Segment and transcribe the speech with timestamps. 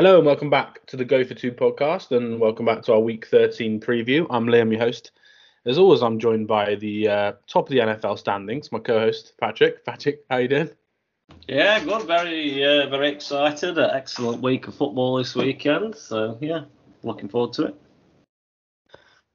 [0.00, 3.00] Hello and welcome back to the Go for Two podcast, and welcome back to our
[3.00, 4.26] Week 13 preview.
[4.30, 5.10] I'm Liam, your host.
[5.66, 9.84] As always, I'm joined by the uh, top of the NFL standings, my co-host Patrick.
[9.84, 10.70] Patrick, how you doing?
[11.46, 12.06] Yeah, good.
[12.06, 13.76] Very, uh, very excited.
[13.76, 15.96] An excellent week of football this weekend.
[15.96, 16.62] So yeah,
[17.02, 17.74] looking forward to it.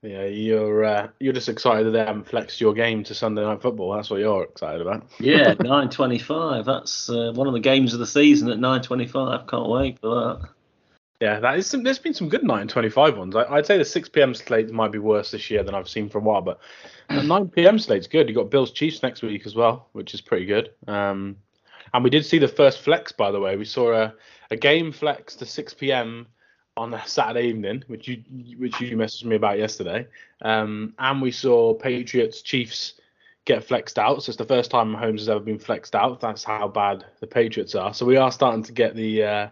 [0.01, 3.61] Yeah, you're uh, you're just excited that they haven't flexed your game to Sunday night
[3.61, 3.93] football.
[3.93, 5.05] That's what you're excited about.
[5.19, 6.65] yeah, 9:25.
[6.65, 9.47] That's uh, one of the games of the season at 9:25.
[9.47, 10.54] Can't wait for that.
[11.25, 11.65] Yeah, that is.
[11.65, 13.35] Some, there's been some good 9:25 ones.
[13.35, 14.35] I, would say the 6 p.m.
[14.35, 16.59] slate might be worse this year than I've seen for a while, but
[17.09, 17.79] the 9 p.m.
[17.79, 18.29] slate's good.
[18.29, 20.69] You've got Bills Chiefs next week as well, which is pretty good.
[20.87, 21.37] Um,
[21.95, 23.57] and we did see the first flex, by the way.
[23.57, 24.13] We saw a,
[24.51, 26.27] a game flex to 6 p.m
[26.77, 28.21] on a Saturday evening, which you
[28.57, 30.05] which you messaged me about yesterday,
[30.41, 32.95] um, and we saw Patriots Chiefs
[33.45, 34.21] get flexed out.
[34.21, 36.19] So it's the first time Mahomes has ever been flexed out.
[36.19, 37.93] That's how bad the Patriots are.
[37.93, 39.47] So we are starting to get the uh,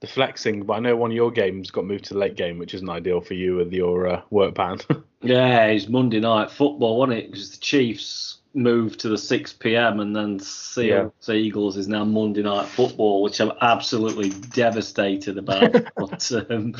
[0.00, 0.64] the flexing.
[0.64, 2.88] But I know one of your games got moved to the late game, which isn't
[2.88, 5.04] ideal for you with your uh, work pattern.
[5.22, 7.30] yeah, it's Monday night football, wasn't it?
[7.30, 10.00] Because the Chiefs moved to the 6 p.m.
[10.00, 11.34] and then Seahawks yeah.
[11.34, 15.72] Eagles is now Monday Night Football, which I'm absolutely devastated about.
[15.96, 16.74] but um,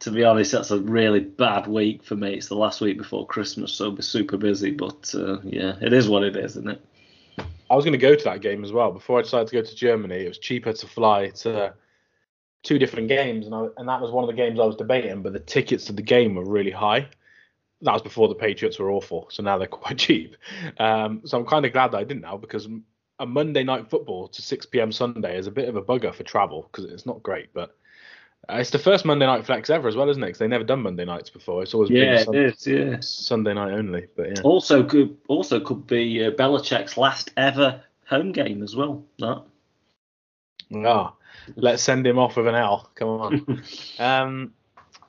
[0.00, 2.34] to be honest, that's a really bad week for me.
[2.34, 4.70] It's the last week before Christmas, so I'll be super busy.
[4.70, 6.80] But uh, yeah, it is what it is, isn't it?
[7.70, 8.92] I was going to go to that game as well.
[8.92, 11.74] Before I decided to go to Germany, it was cheaper to fly to
[12.64, 15.22] two different games, and I, and that was one of the games I was debating.
[15.22, 17.08] But the tickets to the game were really high
[17.84, 20.36] that was before the Patriots were awful, so now they're quite cheap.
[20.78, 22.68] Um, so I'm kind of glad that I didn't now because
[23.20, 24.90] a Monday night football to 6 p.m.
[24.90, 27.76] Sunday is a bit of a bugger for travel because it's not great, but
[28.48, 30.26] uh, it's the first Monday night flex ever as well, isn't it?
[30.26, 31.62] Because they never done Monday nights before.
[31.62, 32.96] It's always yeah, been Sunday, it is, yeah.
[33.00, 34.06] Sunday night only.
[34.16, 34.42] But yeah.
[34.42, 39.04] Also could also could be uh, Belichick's last ever home game as well.
[39.18, 39.44] That.
[40.74, 41.14] Ah,
[41.56, 42.90] let's send him off with an L.
[42.94, 43.62] Come on.
[43.98, 44.52] um,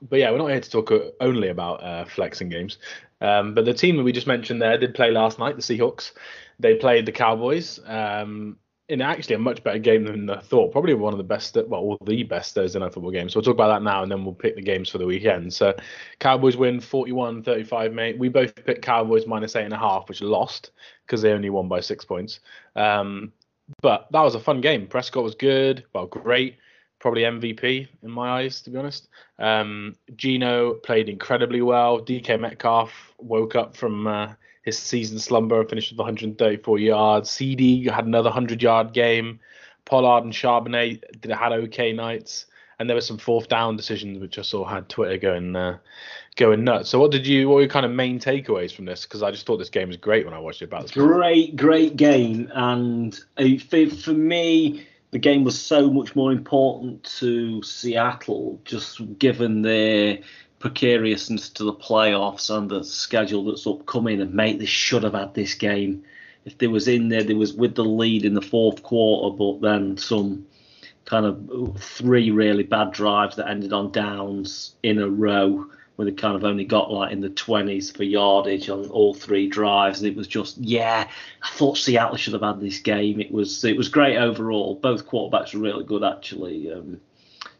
[0.02, 2.78] but yeah, we're not here to talk only about uh, flexing games.
[3.22, 6.12] Um, but the team that we just mentioned there did play last night, the Seahawks.
[6.60, 10.72] They played the Cowboys um, in actually a much better game than I thought.
[10.72, 13.34] Probably one of the best, well, the best Thursday night football games.
[13.34, 15.54] So we'll talk about that now, and then we'll pick the games for the weekend.
[15.54, 15.74] So
[16.20, 18.20] Cowboys win 41-35, mate.
[18.20, 20.72] We both picked Cowboys minus eight and a half, which lost
[21.06, 22.42] because they only won by six points.
[22.76, 23.34] Um,
[23.82, 24.88] but that was a fun game.
[24.88, 26.58] Prescott was good, well, great
[27.06, 29.10] probably MVP in my eyes, to be honest.
[29.38, 32.00] Um, Geno played incredibly well.
[32.02, 34.34] DK Metcalf woke up from uh,
[34.64, 37.30] his season slumber and finished with 134 yards.
[37.30, 39.40] CeeDee had another 100 yard game.
[39.86, 42.48] Pollard and Charbonnet did, had okay nights.
[42.78, 45.78] And there were some fourth down decisions which I saw had Twitter going uh,
[46.36, 46.90] going nuts.
[46.90, 49.04] So what did you what were your kind of main takeaways from this?
[49.04, 50.66] Because I just thought this game was great when I watched it.
[50.66, 53.18] About great, great game, and
[53.70, 60.20] for, for me, the game was so much more important to Seattle, just given their
[60.60, 64.20] precariousness to the playoffs and the schedule that's upcoming.
[64.20, 66.04] And mate, they should have had this game.
[66.44, 69.62] If they was in there, they was with the lead in the fourth quarter, but
[69.62, 70.46] then some
[71.06, 76.12] kind of three really bad drives that ended on downs in a row where they
[76.12, 80.02] kind of only got like in the 20s for yardage on all three drives.
[80.02, 81.08] And it was just, yeah,
[81.42, 83.22] I thought Seattle should have had this game.
[83.22, 84.76] It was it was great overall.
[84.76, 86.72] Both quarterbacks were really good, actually.
[86.72, 87.00] Um,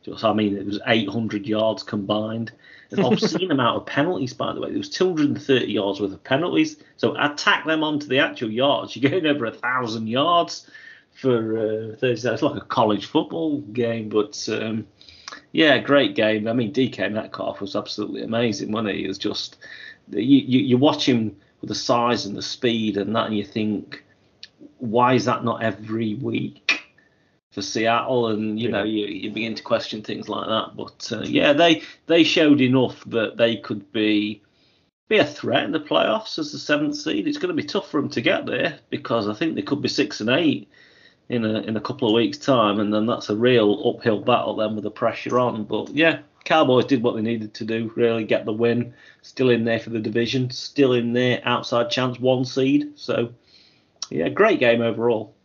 [0.04, 2.52] just, I mean, it was 800 yards combined.
[2.92, 4.70] An obscene amount of penalties, by the way.
[4.70, 6.78] There was 230 yards worth of penalties.
[6.98, 8.96] So attack them onto the actual yards.
[8.96, 10.70] You're getting over a thousand yards
[11.16, 12.34] for uh, Thursday.
[12.34, 14.86] It's like a college football game, but um,
[15.54, 16.48] yeah, great game.
[16.48, 19.02] I mean, DK Metcalf was absolutely amazing, wasn't he?
[19.04, 19.58] He was just
[20.10, 23.46] you, you, you watch him with the size and the speed and that, and you
[23.46, 24.04] think,
[24.78, 26.82] why is that not every week
[27.52, 28.28] for Seattle?
[28.28, 28.78] And you yeah.
[28.78, 30.76] know, you, you begin to question things like that.
[30.76, 34.42] But uh, yeah, they they showed enough that they could be
[35.08, 37.26] be a threat in the playoffs as the seventh seed.
[37.26, 39.82] It's going to be tough for them to get there because I think they could
[39.82, 40.68] be six and eight
[41.30, 44.56] in a in a couple of weeks' time, and then that's a real uphill battle
[44.56, 45.64] then with the pressure on.
[45.64, 48.94] But yeah, Cowboys did what they needed to do, really get the win.
[49.22, 52.92] Still in there for the division, still in there outside chance, one seed.
[52.96, 53.34] So
[54.10, 55.36] yeah, great game overall.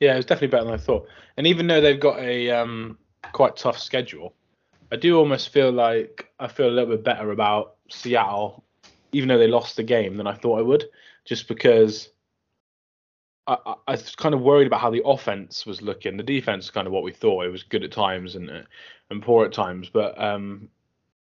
[0.00, 1.08] Yeah, it was definitely better than I thought.
[1.36, 2.98] And even though they've got a um,
[3.32, 4.34] quite tough schedule,
[4.90, 8.64] I do almost feel like I feel a little bit better about Seattle,
[9.12, 10.84] even though they lost the game than I thought I would,
[11.24, 12.10] just because
[13.46, 16.16] I, I, was kind of worried about how the offense was looking.
[16.16, 17.44] The defense is kind of what we thought.
[17.44, 18.62] It was good at times and uh,
[19.10, 20.68] and poor at times, but um,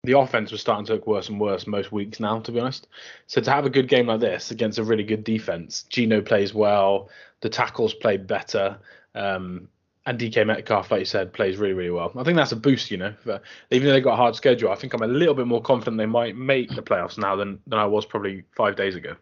[0.04, 2.88] the offense was starting to look worse and worse most weeks now, to be honest.
[3.26, 6.54] So to have a good game like this against a really good defense, Geno plays
[6.54, 8.78] well, the tackles play better.
[9.14, 9.68] Um,
[10.06, 12.10] and DK Metcalf, like you said, plays really, really well.
[12.16, 13.14] I think that's a boost, you know.
[13.22, 13.40] For,
[13.70, 15.98] even though they've got a hard schedule, I think I'm a little bit more confident
[15.98, 19.16] they might make the playoffs now than, than I was probably five days ago.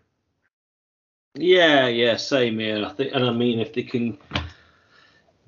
[1.38, 2.84] Yeah, yeah, same here.
[2.84, 4.18] I think, and I mean, if they can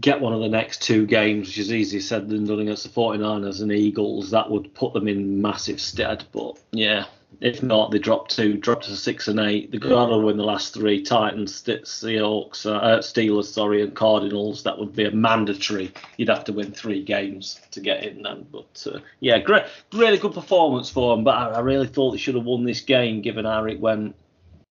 [0.01, 2.89] get one of the next two games, which is easier said than done against the
[2.89, 6.25] 49ers and Eagles, that would put them in massive stead.
[6.33, 7.07] But yeah,
[7.41, 9.73] if not, they drop two, drop to six and eight.
[9.73, 14.63] They've got to win the last three: Titans, Seahawks, uh, Steelers, sorry, and Cardinals.
[14.63, 15.93] That would be a mandatory.
[16.17, 18.47] You'd have to win three games to get in then.
[18.53, 21.25] But uh, yeah, great, really good performance for them.
[21.25, 24.15] But I, I really thought they should have won this game, given how it went.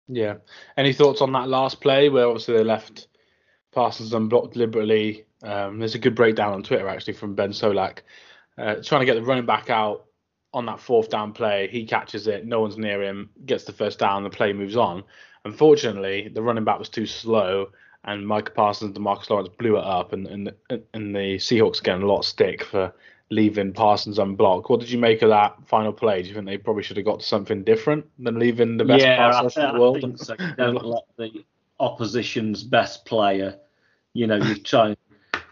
[0.07, 0.36] Yeah.
[0.78, 3.07] Any thoughts on that last play where obviously they left
[3.72, 5.25] Parsons unblocked deliberately?
[5.44, 8.00] Um, there's a good breakdown on Twitter actually from Ben Solak,
[8.57, 10.06] uh, trying to get the running back out
[10.54, 11.68] on that fourth down play.
[11.69, 15.04] He catches it, no one's near him, gets the first down, the play moves on.
[15.44, 17.72] Unfortunately, the running back was too slow,
[18.04, 20.51] and Micah Parsons and Demarcus Lawrence blew it up, and and,
[20.94, 22.94] and the Seahawks getting a lot of stick for
[23.30, 24.69] leaving Parsons unblocked.
[24.69, 26.22] What did you make of that final play?
[26.22, 29.04] Do you think they probably should have got to something different than leaving the best
[29.04, 29.98] yeah, in the world?
[29.98, 30.36] I Think so.
[30.57, 31.44] Don't let the
[31.80, 33.60] opposition's best player,
[34.13, 34.98] you know, you try, and,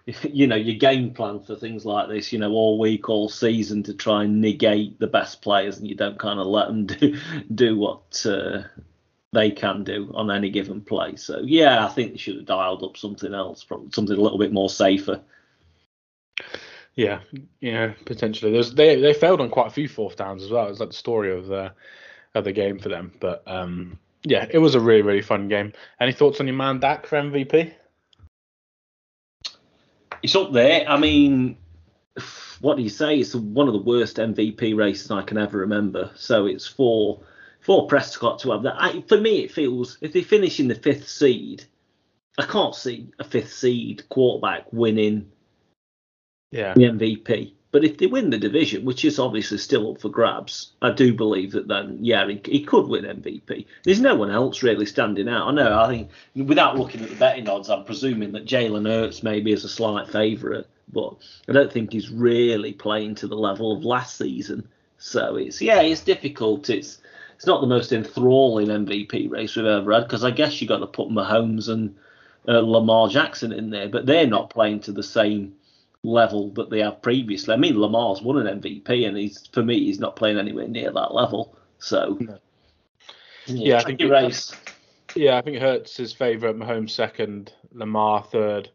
[0.23, 3.83] you know, your game plan for things like this, you know, all week, all season
[3.83, 7.19] to try and negate the best players, and you don't kind of let them do
[7.53, 8.25] do what.
[8.25, 8.63] Uh,
[9.33, 11.15] they can do on any given play.
[11.15, 14.53] So yeah, I think they should have dialed up something else, something a little bit
[14.53, 15.21] more safer.
[16.95, 17.21] Yeah,
[17.59, 18.51] yeah, potentially.
[18.51, 20.67] There's they they failed on quite a few fourth downs as well.
[20.67, 21.73] It's like the story of the
[22.35, 23.11] of the game for them.
[23.19, 25.73] But um, yeah, it was a really really fun game.
[25.99, 27.73] Any thoughts on your man Dak for MVP?
[30.21, 30.87] It's up there.
[30.87, 31.57] I mean,
[32.61, 33.17] what do you say?
[33.17, 36.11] It's one of the worst MVP races I can ever remember.
[36.15, 37.21] So it's for
[37.59, 38.75] for Prescott to have that.
[38.77, 41.65] I, for me, it feels if they finish in the fifth seed,
[42.37, 45.31] I can't see a fifth seed quarterback winning
[46.53, 46.73] yeah.
[46.73, 47.53] the MVP.
[47.71, 51.11] But if they win the division, which is obviously still up for grabs, I do
[51.11, 53.65] believe that then, yeah, he, he could win MVP.
[53.83, 55.47] There's no one else really standing out.
[55.47, 59.23] I know, I think, without looking at the betting odds, I'm presuming that Jalen Hurts
[59.23, 61.15] maybe is a slight favourite, but
[61.49, 64.67] I don't think he's really playing to the level of last season.
[64.99, 66.69] So it's, yeah, it's difficult.
[66.69, 66.99] It's,
[67.35, 70.77] it's not the most enthralling MVP race we've ever had because I guess you've got
[70.77, 71.95] to put Mahomes and
[72.47, 75.55] uh, Lamar Jackson in there, but they're not playing to the same
[76.03, 77.53] level that they have previously.
[77.53, 80.91] I mean, Lamar's won an MVP, and he's for me, he's not playing anywhere near
[80.91, 81.57] that level.
[81.79, 82.37] So, no.
[83.47, 84.53] yeah, I think race.
[85.15, 88.69] Yeah, I think Hurts is favourite, Mahomes second, Lamar third.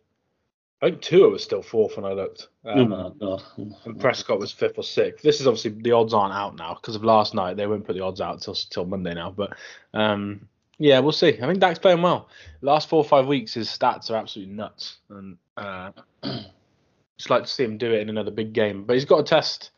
[0.81, 2.49] I think Tua was still fourth when I looked.
[2.65, 3.43] Um, oh God.
[3.85, 5.25] And Prescott was fifth or sixth.
[5.25, 7.57] This is obviously the odds aren't out now because of last night.
[7.57, 9.31] They won't put the odds out till till Monday now.
[9.37, 9.55] But
[9.93, 10.49] um,
[10.79, 11.37] yeah, we'll see.
[11.43, 12.29] I think Dak's playing well.
[12.61, 15.91] Last four or five weeks, his stats are absolutely nuts, and uh,
[17.19, 18.85] just like to see him do it in another big game.
[18.85, 19.71] But he's got a test.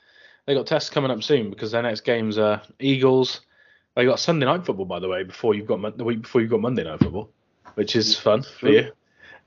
[0.46, 3.40] They got tests coming up soon because their next games are Eagles.
[3.96, 6.50] They got Sunday night football, by the way, before you've got the week before you've
[6.50, 7.30] got Monday night football,
[7.74, 8.92] which is fun for you.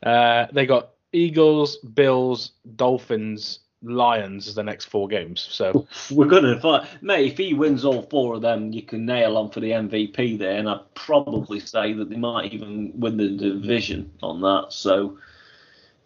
[0.02, 5.48] Uh, they got Eagles, Bills, Dolphins, Lions as the next four games.
[5.50, 7.32] So we're gonna fight, mate.
[7.32, 10.58] If he wins all four of them, you can nail on for the MVP there,
[10.58, 14.68] and I'd probably say that they might even win the division on that.
[14.70, 15.18] So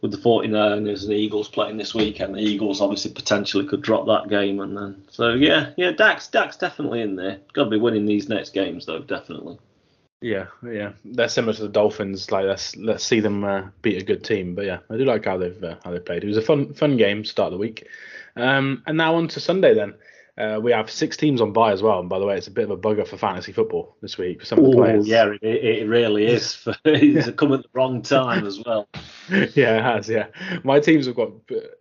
[0.02, 4.06] with the 49ers and the Eagles playing this weekend, the Eagles obviously potentially could drop
[4.08, 7.40] that game, and then so yeah, yeah, Dak's, Dak's definitely in there.
[7.54, 9.58] Got to be winning these next games though, definitely.
[10.22, 12.32] Yeah, yeah, they're similar to the Dolphins.
[12.32, 14.56] Like let's let's see them uh, beat a good team.
[14.56, 16.24] But yeah, I do like how they've uh, how they played.
[16.24, 17.88] It was a fun fun game start of the week.
[18.36, 19.94] Um, and now on to Sunday then.
[20.38, 22.00] Uh, we have six teams on bye as well.
[22.00, 24.42] And by the way, it's a bit of a bugger for fantasy football this week
[24.42, 25.08] for some of the players.
[25.08, 26.54] Yeah, it, it really is.
[26.54, 28.88] For, it's come at the wrong time as well.
[29.30, 30.08] yeah, it has.
[30.08, 30.28] Yeah,
[30.64, 31.32] my teams have got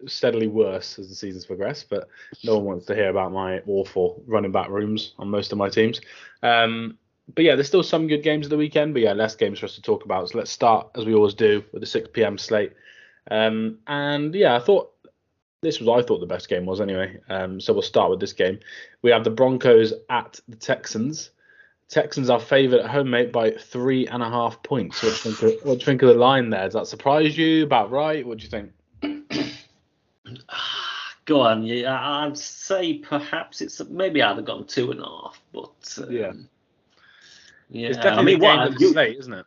[0.07, 2.09] steadily worse as the season's progressed, but
[2.45, 5.69] no one wants to hear about my awful running back rooms on most of my
[5.69, 6.01] teams.
[6.43, 6.97] Um,
[7.35, 8.95] but yeah, there's still some good games of the weekend.
[8.95, 10.31] But yeah, less games for us to talk about.
[10.31, 12.39] So let's start as we always do with the 6 p.m.
[12.39, 12.73] slate.
[13.31, 14.93] Um, and yeah, I thought
[15.63, 17.19] this was I thought the best game was anyway.
[17.29, 18.59] Um, so we'll start with this game.
[19.03, 21.31] We have the Broncos at the Texans.
[21.89, 25.03] Texans are favoured at home, mate, by three and a half points.
[25.03, 25.61] What do you think?
[25.61, 26.65] Of, what do you think of the line there?
[26.65, 27.63] Does that surprise you?
[27.65, 28.27] About right?
[28.27, 28.73] What do you think?
[31.25, 31.99] Go on, yeah.
[31.99, 36.33] I'd say perhaps it's maybe I'd have gone two and a half, but um, yeah,
[37.69, 37.89] yeah.
[37.89, 39.47] It's definitely I mean, of the slate, isn't it?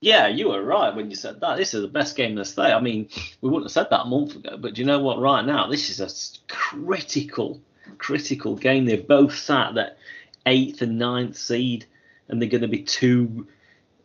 [0.00, 1.56] Yeah, you were right when you said that.
[1.56, 2.72] This is the best game this day.
[2.72, 3.08] I mean,
[3.42, 5.20] we wouldn't have said that a month ago, but do you know what?
[5.20, 6.08] Right now, this is a
[6.48, 7.60] critical,
[7.98, 8.86] critical game.
[8.86, 9.98] They're both sat that
[10.46, 11.84] eighth and ninth seed,
[12.28, 13.46] and they're going to be two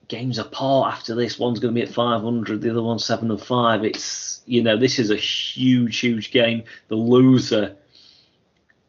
[0.10, 1.40] games apart after this.
[1.40, 3.86] One's going to be at 500, the other one's 7 and 5.
[3.86, 6.64] It's, you know, this is a huge, huge game.
[6.90, 7.78] The loser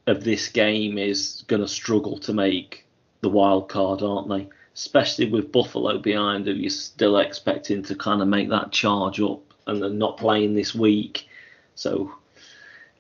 [0.09, 2.85] of this game is going to struggle to make
[3.21, 4.49] the wild card, aren't they?
[4.77, 9.41] Especially with Buffalo behind, who you're still expecting to kind of make that charge up,
[9.67, 11.27] and they're not playing this week.
[11.75, 12.15] So,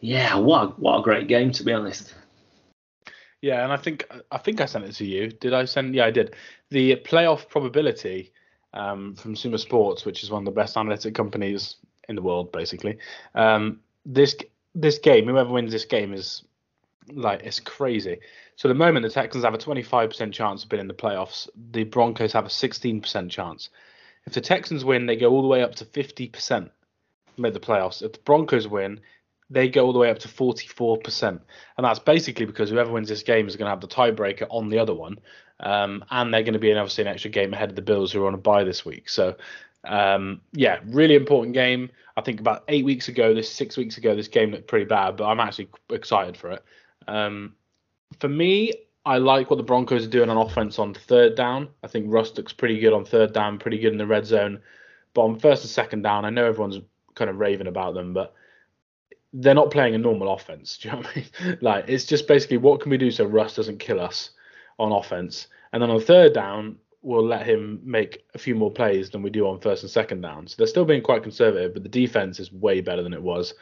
[0.00, 2.14] yeah, what a, what a great game to be honest.
[3.42, 5.28] Yeah, and I think I think I sent it to you.
[5.28, 5.94] Did I send?
[5.94, 6.34] Yeah, I did.
[6.70, 8.32] The playoff probability
[8.72, 11.76] um, from Sumo Sports, which is one of the best analytic companies
[12.08, 12.98] in the world, basically.
[13.34, 14.34] Um, this
[14.74, 16.42] this game, whoever wins this game is
[17.12, 18.18] like it's crazy.
[18.56, 21.48] So the moment, the Texans have a 25% chance of being in the playoffs.
[21.72, 23.70] The Broncos have a 16% chance.
[24.26, 26.70] If the Texans win, they go all the way up to 50%
[27.38, 28.02] make the playoffs.
[28.02, 29.00] If the Broncos win,
[29.50, 31.22] they go all the way up to 44%.
[31.28, 31.40] And
[31.78, 34.78] that's basically because whoever wins this game is going to have the tiebreaker on the
[34.78, 35.18] other one.
[35.60, 38.12] Um, and they're going to be in obviously an extra game ahead of the Bills
[38.12, 39.08] who are on a bye this week.
[39.08, 39.36] So,
[39.84, 41.90] um, yeah, really important game.
[42.16, 45.16] I think about eight weeks ago, this six weeks ago, this game looked pretty bad,
[45.16, 46.64] but I'm actually excited for it.
[47.08, 47.54] Um,
[48.20, 48.72] for me,
[49.04, 51.68] I like what the Broncos are doing on offense on third down.
[51.82, 54.60] I think Russ looks pretty good on third down, pretty good in the red zone.
[55.14, 56.80] But on first and second down, I know everyone's
[57.14, 58.34] kind of raving about them, but
[59.32, 60.78] they're not playing a normal offense.
[60.82, 61.58] Do you know what I mean?
[61.62, 64.30] Like it's just basically what can we do so Russ doesn't kill us
[64.78, 69.10] on offense, and then on third down we'll let him make a few more plays
[69.10, 70.48] than we do on first and second down.
[70.48, 73.54] So they're still being quite conservative, but the defense is way better than it was.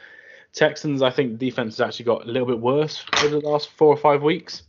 [0.55, 3.71] Texans, I think the defense has actually got a little bit worse over the last
[3.71, 4.63] four or five weeks,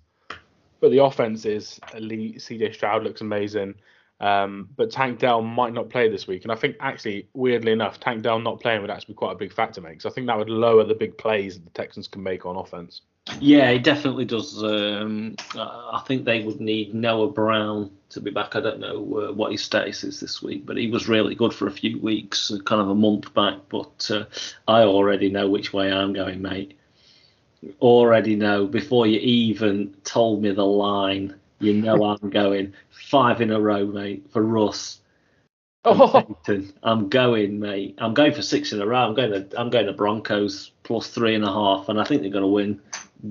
[0.79, 2.37] but the offense is elite.
[2.39, 3.75] CJ Stroud looks amazing.
[4.19, 7.99] Um, but Tank Dell might not play this week, and I think actually, weirdly enough,
[7.99, 9.91] Tank Dell not playing would actually be quite a big factor, mate.
[9.91, 12.55] Because I think that would lower the big plays that the Texans can make on
[12.55, 13.01] offense.
[13.39, 14.63] Yeah, it definitely does.
[14.63, 18.55] Um, I think they would need Noah Brown to be back.
[18.55, 21.53] I don't know uh, what his status is this week, but he was really good
[21.53, 23.57] for a few weeks, uh, kind of a month back.
[23.69, 24.25] But uh,
[24.67, 26.77] I already know which way I'm going, mate.
[27.81, 33.51] Already know before you even told me the line you know I'm going five in
[33.51, 34.99] a row, mate, for Russ.
[35.85, 36.37] Oh.
[36.83, 37.95] I'm going, mate.
[37.99, 39.07] I'm going for six in a row.
[39.07, 42.21] I'm going to I'm going to Broncos plus three and a half, and I think
[42.21, 42.81] they're going to win.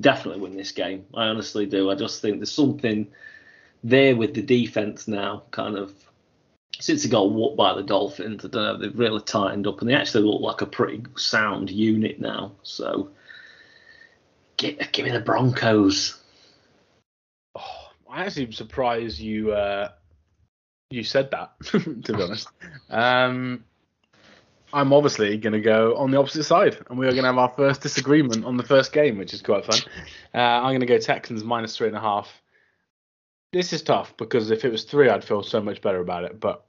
[0.01, 1.05] Definitely win this game.
[1.15, 1.91] I honestly do.
[1.91, 3.09] I just think there's something
[3.83, 5.93] there with the defense now, kind of
[6.81, 8.45] since they got whooped by the Dolphins.
[8.45, 8.79] I don't know.
[8.79, 12.53] They've really tightened up, and they actually look like a pretty sound unit now.
[12.63, 13.11] So,
[14.57, 16.21] give, give me the Broncos.
[17.57, 19.91] Oh, I actually am surprised you uh,
[20.95, 21.53] you said that.
[22.05, 22.49] to be honest,
[22.91, 23.65] um,
[24.73, 27.39] I'm obviously going to go on the opposite side, and we are going to have
[27.39, 29.79] our first disagreement on the first game, which is quite fun.
[30.35, 32.31] Uh, I'm going to go Texans minus three and a half.
[33.53, 36.41] This is tough because if it was three, I'd feel so much better about it.
[36.41, 36.65] But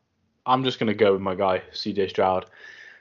[0.45, 2.45] I'm just going to go with my guy, CJ Stroud,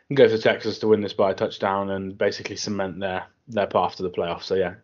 [0.09, 3.67] and go for Texas to win this by a touchdown and basically cement their their
[3.67, 4.45] path to the playoffs.
[4.45, 4.75] So yeah,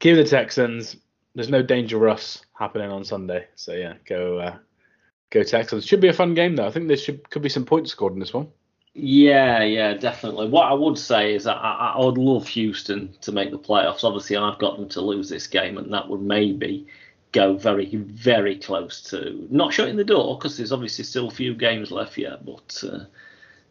[0.00, 0.96] keep the Texans
[1.34, 3.46] there's no danger us happening on Sunday.
[3.54, 4.56] So yeah, go uh,
[5.32, 5.84] go Texans.
[5.84, 6.66] Should be a fun game though.
[6.66, 8.48] I think there should could be some points scored in this one.
[8.94, 10.48] Yeah, yeah, definitely.
[10.48, 14.04] What I would say is I, I, I would love Houston to make the playoffs.
[14.04, 16.86] Obviously, I've got them to lose this game, and that would maybe
[17.32, 21.54] go very, very close to not shutting the door because there's obviously still a few
[21.54, 22.44] games left yet.
[22.44, 23.04] But uh,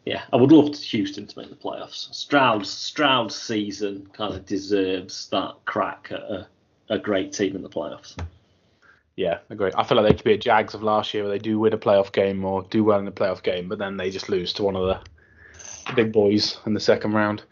[0.05, 2.11] yeah, I would love Houston to make the playoffs.
[2.15, 6.47] Stroud's Stroud's season kind of deserves that crack at a
[6.91, 8.17] a great team in the playoffs.
[9.21, 9.71] Yeah, agree.
[9.77, 11.73] I feel like they could be a Jags of last year where they do win
[11.73, 14.51] a playoff game or do well in the playoff game, but then they just lose
[14.53, 17.43] to one of the big boys in the second round.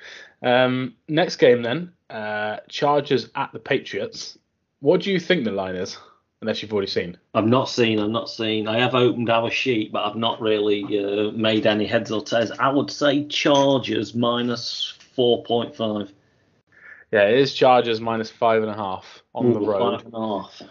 [0.41, 4.35] Um, next game then, uh, Chargers at the Patriots.
[4.79, 5.95] What do you think the line is?
[6.41, 7.17] Unless you've already seen.
[7.35, 7.99] I've not seen.
[7.99, 8.67] I've not seen.
[8.67, 12.49] I have opened our sheet, but I've not really uh, made any heads or tails.
[12.57, 16.11] I would say Chargers minus four point five.
[17.11, 19.99] Yeah, it is Chargers minus five and a half on Ooh, the road.
[19.99, 20.61] Five and a half.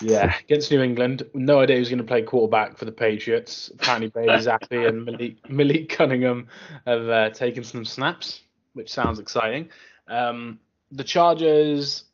[0.00, 1.22] Yeah, against New England.
[1.34, 3.70] No idea who's going to play quarterback for the Patriots.
[3.74, 6.48] Apparently, Bailey Zappe and Malik, Malik Cunningham
[6.86, 8.42] have uh, taken some snaps,
[8.74, 9.70] which sounds exciting.
[10.08, 10.60] Um,
[10.92, 12.04] the Chargers,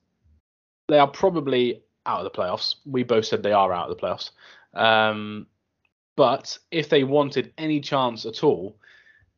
[0.89, 2.77] they are probably out of the playoffs.
[2.87, 4.31] We both said they are out of the playoffs.
[4.75, 5.47] Um,
[6.17, 8.77] but if they wanted any chance at all,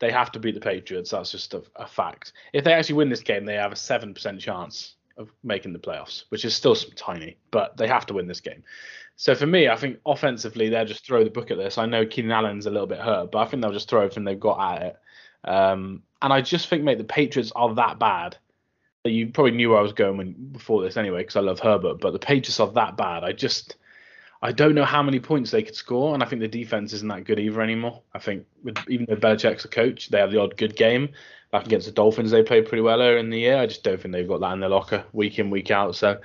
[0.00, 1.10] they have to beat the Patriots.
[1.10, 2.32] That's just a, a fact.
[2.52, 5.78] If they actually win this game, they have a seven percent chance of making the
[5.78, 8.62] playoffs, which is still tiny, but they have to win this game.
[9.16, 11.78] So for me, I think offensively they'll just throw the book at this.
[11.78, 14.24] I know Keenan Allen's a little bit hurt, but I think they'll just throw everything
[14.24, 14.96] they've got at it.
[15.44, 18.38] Um, and I just think, mate, the Patriots are that bad
[19.04, 22.00] you probably knew where I was going when, before this anyway, because I love Herbert.
[22.00, 23.24] But the Patriots are that bad.
[23.24, 23.76] I just
[24.44, 27.08] I don't know how many points they could score, and I think the defense isn't
[27.08, 28.02] that good either anymore.
[28.12, 31.08] I think with, even though Belichick's a coach, they have the odd good game.
[31.50, 33.56] Like against the Dolphins, they played pretty well earlier in the year.
[33.56, 35.96] I just don't think they've got that in their locker week in week out.
[35.96, 36.20] So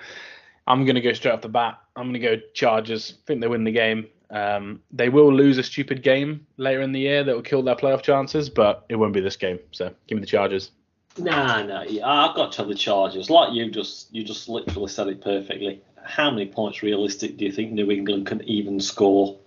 [0.68, 1.80] I'm going to go straight off the bat.
[1.96, 3.14] I'm going to go Chargers.
[3.14, 4.08] I think they win the game.
[4.32, 7.76] Um, they will lose a stupid game later in the year that will kill their
[7.76, 9.60] playoff chances, but it won't be this game.
[9.72, 10.72] So give me the Chargers.
[11.18, 13.30] Nah, no, yeah, I've got to the Chargers.
[13.30, 15.82] Like you just, you just literally said it perfectly.
[16.04, 19.38] How many points realistic do you think New England can even score,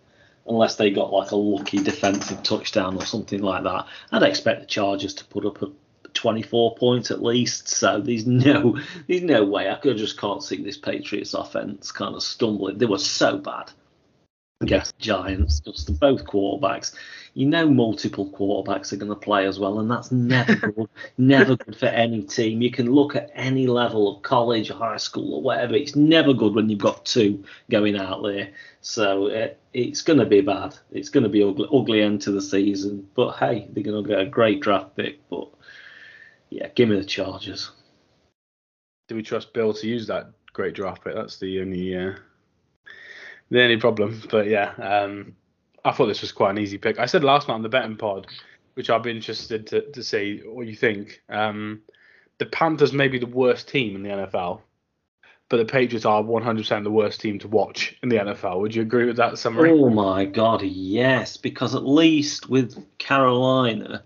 [0.46, 3.86] unless they got like a lucky defensive touchdown or something like that?
[4.10, 5.70] I'd expect the Chargers to put up a
[6.14, 7.68] 24 points at least.
[7.68, 9.70] So there's no, there's no way.
[9.70, 12.78] I could just can't see this Patriots offense kind of stumbling.
[12.78, 13.70] They were so bad
[14.62, 16.94] against the Giants, just both quarterbacks.
[17.34, 20.88] You know, multiple quarterbacks are going to play as well, and that's never good.
[21.18, 22.62] never good for any team.
[22.62, 25.74] You can look at any level of college, or high school, or whatever.
[25.74, 28.50] It's never good when you've got two going out there.
[28.80, 30.76] So uh, it's going to be bad.
[30.90, 33.08] It's going to be ugly, ugly end to the season.
[33.14, 35.20] But hey, they're going to get a great draft pick.
[35.28, 35.48] But
[36.50, 37.70] yeah, give me the Chargers.
[39.08, 41.14] Do we trust Bill to use that great draft pick?
[41.14, 41.96] That's the only.
[41.96, 42.14] Uh
[43.52, 44.22] the only problem.
[44.30, 45.36] But yeah, um,
[45.84, 46.98] I thought this was quite an easy pick.
[46.98, 48.26] I said last night on the betting pod,
[48.74, 51.22] which I'd be interested to, to see what you think.
[51.28, 51.82] Um,
[52.38, 54.62] the Panthers may be the worst team in the NFL,
[55.50, 58.60] but the Patriots are 100% the worst team to watch in the NFL.
[58.60, 59.70] Would you agree with that summary?
[59.70, 61.36] Oh my God, yes.
[61.36, 64.02] Because at least with Carolina,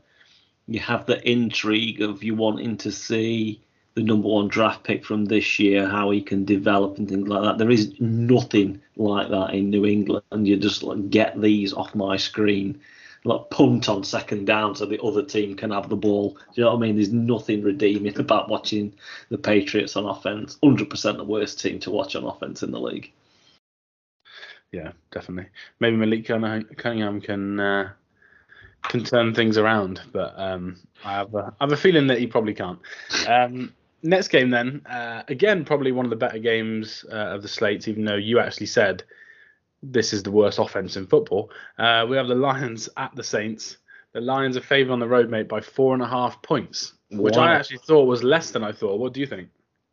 [0.67, 3.63] you have the intrigue of you wanting to see
[3.97, 7.43] the number one draft pick from this year, how he can develop and things like
[7.43, 7.57] that.
[7.57, 10.23] There is nothing like that in New England.
[10.31, 12.79] And You just like, get these off my screen,
[13.25, 16.33] like punt on second down so the other team can have the ball.
[16.33, 16.97] Do you know what I mean?
[16.97, 18.93] There's nothing redeeming about watching
[19.31, 20.59] the Patriots on offense.
[20.63, 23.11] 100% the worst team to watch on offense in the league.
[24.73, 25.51] Yeah, definitely.
[25.81, 27.91] Maybe Malik Cunningham can uh,
[28.83, 32.27] can turn things around, but um, I have a, I have a feeling that he
[32.27, 32.79] probably can't.
[33.27, 33.73] Um,
[34.07, 37.89] next game then, uh, again probably one of the better games uh, of the slates,
[37.89, 39.03] even though you actually said
[39.83, 41.51] this is the worst offense in football.
[41.79, 43.79] Uh, we have the Lions at the Saints.
[44.13, 47.37] The Lions are favored on the road, mate, by four and a half points, which
[47.37, 48.99] I actually thought was less than I thought.
[48.99, 49.51] What do you think?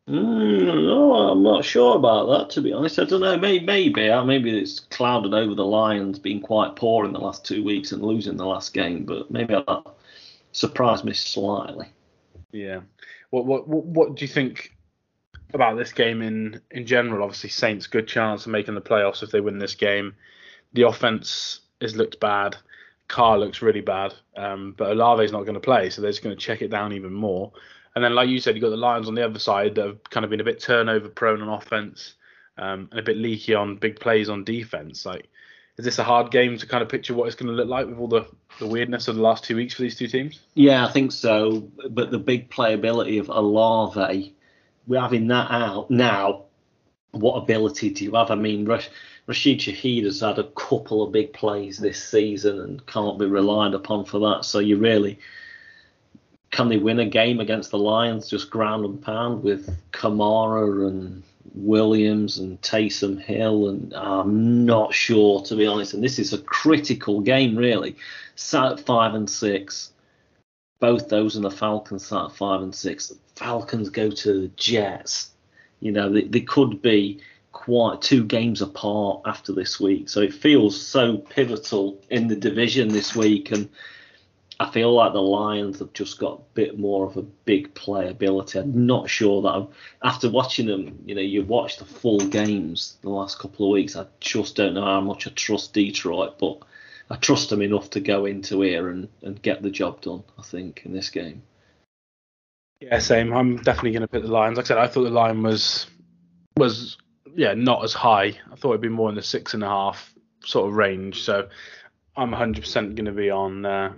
[0.08, 2.50] Mm, no, I'm not sure about that.
[2.54, 3.38] To be honest, I don't know.
[3.38, 7.44] Maybe, maybe, uh, maybe it's clouded over the Lions being quite poor in the last
[7.44, 9.04] two weeks and losing the last game.
[9.04, 9.82] But maybe that
[10.52, 11.86] surprised me slightly.
[12.52, 12.80] Yeah.
[13.42, 14.76] What what what do you think
[15.52, 17.24] about this game in in general?
[17.24, 20.14] Obviously, Saints good chance of making the playoffs if they win this game.
[20.72, 22.56] The offense has looked bad.
[23.08, 26.34] Carr looks really bad, um, but Olave's not going to play, so they're just going
[26.34, 27.52] to check it down even more.
[27.94, 30.04] And then, like you said, you've got the Lions on the other side that have
[30.10, 32.14] kind of been a bit turnover prone on offense
[32.56, 35.04] um, and a bit leaky on big plays on defense.
[35.04, 35.28] Like,
[35.76, 37.86] is this a hard game to kind of picture what it's going to look like
[37.86, 38.26] with all the,
[38.60, 40.40] the weirdness of the last two weeks for these two teams?
[40.54, 41.68] Yeah, I think so.
[41.90, 44.34] But the big playability of Olave,
[44.86, 46.44] we're having that out now.
[47.10, 48.30] What ability do you have?
[48.30, 48.88] I mean, Rash,
[49.26, 53.74] Rashid Shaheed has had a couple of big plays this season and can't be relied
[53.74, 54.44] upon for that.
[54.44, 55.18] So you really
[56.54, 61.24] can they win a game against the Lions just ground and pound with Kamara and
[61.52, 65.94] Williams and Taysom Hill, and I'm not sure to be honest.
[65.94, 67.96] And this is a critical game, really.
[68.36, 69.92] Sat at five and six,
[70.80, 73.12] both those and the Falcons sat at five and six.
[73.36, 75.30] Falcons go to the Jets.
[75.80, 77.20] You know, they, they could be
[77.52, 82.88] quite two games apart after this week, so it feels so pivotal in the division
[82.88, 83.52] this week.
[83.52, 83.68] And
[84.60, 88.60] I feel like the Lions have just got a bit more of a big playability.
[88.60, 89.68] I'm not sure that I'm,
[90.02, 93.96] after watching them, you know, you watch the full games the last couple of weeks.
[93.96, 96.60] I just don't know how much I trust Detroit, but
[97.10, 100.22] I trust them enough to go into here and, and get the job done.
[100.38, 101.42] I think in this game.
[102.80, 103.32] Yeah, same.
[103.32, 104.56] I'm definitely going to pick the Lions.
[104.56, 105.86] Like I said, I thought the line was
[106.56, 106.96] was
[107.34, 108.38] yeah not as high.
[108.52, 110.14] I thought it'd be more in the six and a half
[110.44, 111.22] sort of range.
[111.22, 111.48] So
[112.16, 113.66] I'm 100% going to be on.
[113.66, 113.92] Uh,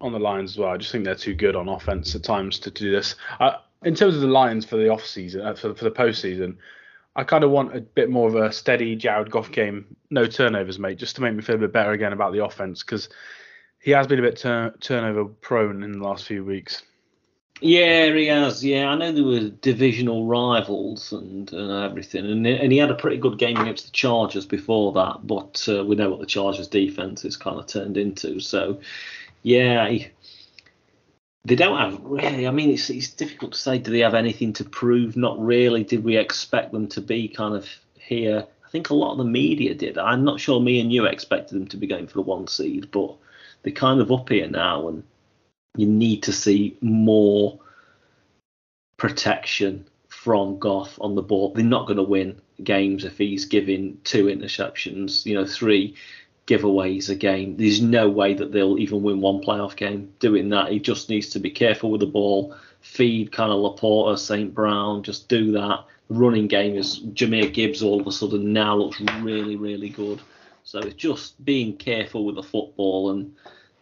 [0.00, 0.70] on the Lions as well.
[0.70, 3.14] I just think they're too good on offense at times to, do this.
[3.38, 3.52] Uh,
[3.84, 6.56] in terms of the Lions for the off season, uh, for, for the postseason,
[7.16, 10.78] I kind of want a bit more of a steady Jared Goff game, no turnovers,
[10.78, 13.08] mate, just to make me feel a bit better again about the offense because
[13.80, 16.82] he has been a bit tur- turnover prone in the last few weeks.
[17.60, 18.64] Yeah, he has.
[18.64, 22.94] Yeah, I know they were divisional rivals and, and everything, and and he had a
[22.94, 25.26] pretty good game against the Chargers before that.
[25.26, 28.40] But uh, we know what the Chargers' defense is kind of turned into.
[28.40, 28.80] So
[29.42, 29.88] yeah,
[31.44, 32.46] they don't have really.
[32.46, 33.78] I mean, it's it's difficult to say.
[33.78, 35.16] Do they have anything to prove?
[35.16, 35.84] Not really.
[35.84, 38.46] Did we expect them to be kind of here?
[38.64, 39.98] I think a lot of the media did.
[39.98, 42.90] I'm not sure me and you expected them to be going for the one seed,
[42.90, 43.16] but
[43.62, 45.02] they're kind of up here now, and
[45.76, 47.58] you need to see more
[48.96, 51.52] protection from Goff on the ball.
[51.52, 55.96] They're not going to win games if he's giving two interceptions, you know, three
[56.50, 57.56] giveaways a game.
[57.56, 60.72] There's no way that they'll even win one playoff game doing that.
[60.72, 64.52] He just needs to be careful with the ball, feed kind of LaPorta, St.
[64.52, 65.84] Brown, just do that.
[66.08, 70.20] The running game is Jahmyr Gibbs all of a sudden now looks really, really good.
[70.64, 73.32] So it's just being careful with the football and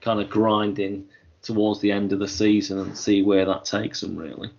[0.02, 1.08] kind of grinding
[1.40, 4.50] towards the end of the season and see where that takes them, really.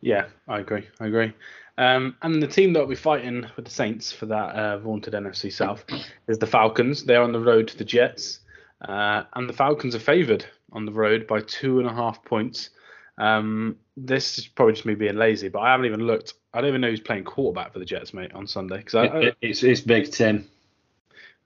[0.00, 0.86] Yeah, I agree.
[1.00, 1.32] I agree.
[1.78, 5.14] Um, and the team that will be fighting with the Saints for that uh, vaunted
[5.14, 5.84] NFC South
[6.28, 7.04] is the Falcons.
[7.04, 8.40] They're on the road to the Jets,
[8.82, 12.70] uh, and the Falcons are favoured on the road by two and a half points.
[13.18, 16.34] Um, this is probably just me being lazy, but I haven't even looked.
[16.52, 18.78] I don't even know who's playing quarterback for the Jets, mate, on Sunday.
[18.78, 20.48] Because it, it's, it's Big Tim.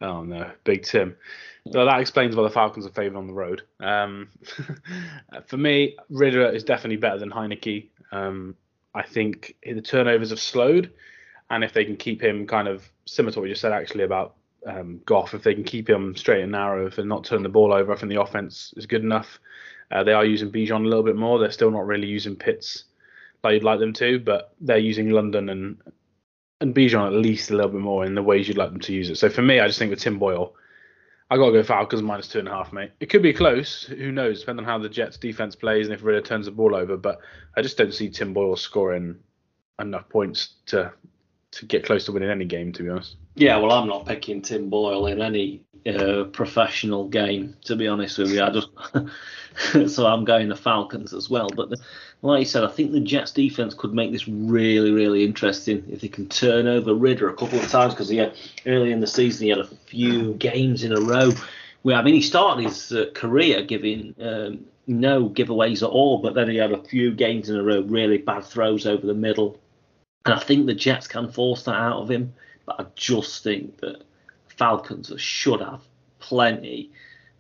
[0.01, 1.17] Oh no, Big Tim.
[1.73, 3.63] So that explains why the Falcons are favoured on the road.
[3.81, 4.29] Um,
[5.47, 7.89] for me, Ridder is definitely better than Heinicke.
[8.13, 8.55] Um,
[8.97, 10.93] I think the turnovers have slowed,
[11.51, 14.05] and if they can keep him kind of similar to what you just said actually
[14.05, 14.35] about
[14.67, 17.75] um, Goff, if they can keep him straight and narrow, they're not turning the ball
[17.75, 19.39] over, I think the offense is good enough.
[19.91, 21.39] Uh, they are using Bijan a little bit more.
[21.39, 22.85] They're still not really using Pitts
[23.45, 25.77] like you'd like them to, but they're using London and
[26.63, 28.93] and Bijan at least a little bit more in the ways you'd like them to
[28.95, 29.17] use it.
[29.17, 30.55] So for me, I just think with Tim Boyle,
[31.29, 32.93] I got to go Falcons minus two and a half, mate.
[33.01, 33.85] It could be close.
[33.85, 34.41] Who knows?
[34.41, 36.97] Depending on how the Jets defense plays and if Ridder turns the ball over.
[36.97, 37.19] But
[37.57, 39.17] I just don't see Tim Boyle scoring
[39.81, 40.93] enough points to
[41.53, 43.17] to get close to winning any game, to be honest.
[43.35, 48.19] Yeah, well, I'm not picking Tim Boyle in any uh, professional game, to be honest
[48.19, 48.43] with you.
[48.43, 48.69] I just
[49.95, 51.49] so I'm going the Falcons as well.
[51.55, 51.79] But the,
[52.23, 56.01] like you said, I think the Jets defense could make this really, really interesting if
[56.01, 58.35] they can turn over Ridder a couple of times because he had
[58.67, 61.33] early in the season he had a few games in a row
[61.83, 66.35] where I mean he started his uh, career giving um, no giveaways at all, but
[66.35, 69.59] then he had a few games in a row really bad throws over the middle,
[70.27, 72.35] and I think the Jets can force that out of him.
[72.65, 74.03] But I just think that
[74.49, 75.83] Falcons should have
[76.19, 76.91] plenty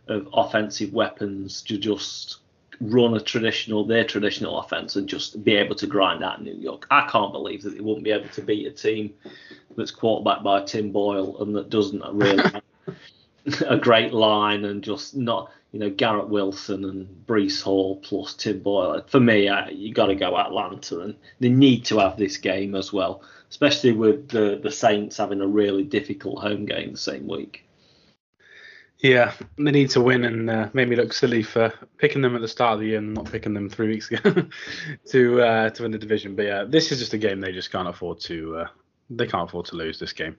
[0.06, 2.38] of offensive weapons to just
[2.80, 6.86] run a traditional their traditional offense and just be able to grind out New York.
[6.90, 9.12] I can't believe that they won't be able to beat a team
[9.76, 15.16] that's quarterbacked by Tim Boyle and that doesn't really have a great line and just
[15.16, 19.04] not you know Garrett Wilson and Breece Hall plus Tim Boyle.
[19.08, 22.74] For me, uh, you got to go Atlanta and they need to have this game
[22.74, 27.28] as well, especially with the the Saints having a really difficult home game the same
[27.28, 27.62] week.
[29.00, 32.40] Yeah, they need to win and uh, made me look silly for picking them at
[32.40, 34.46] the start of the year and not picking them three weeks ago
[35.10, 36.34] to uh, to win the division.
[36.34, 38.60] But yeah, this is just a game they just can't afford to.
[38.60, 38.68] Uh,
[39.10, 40.38] they can't afford to lose this game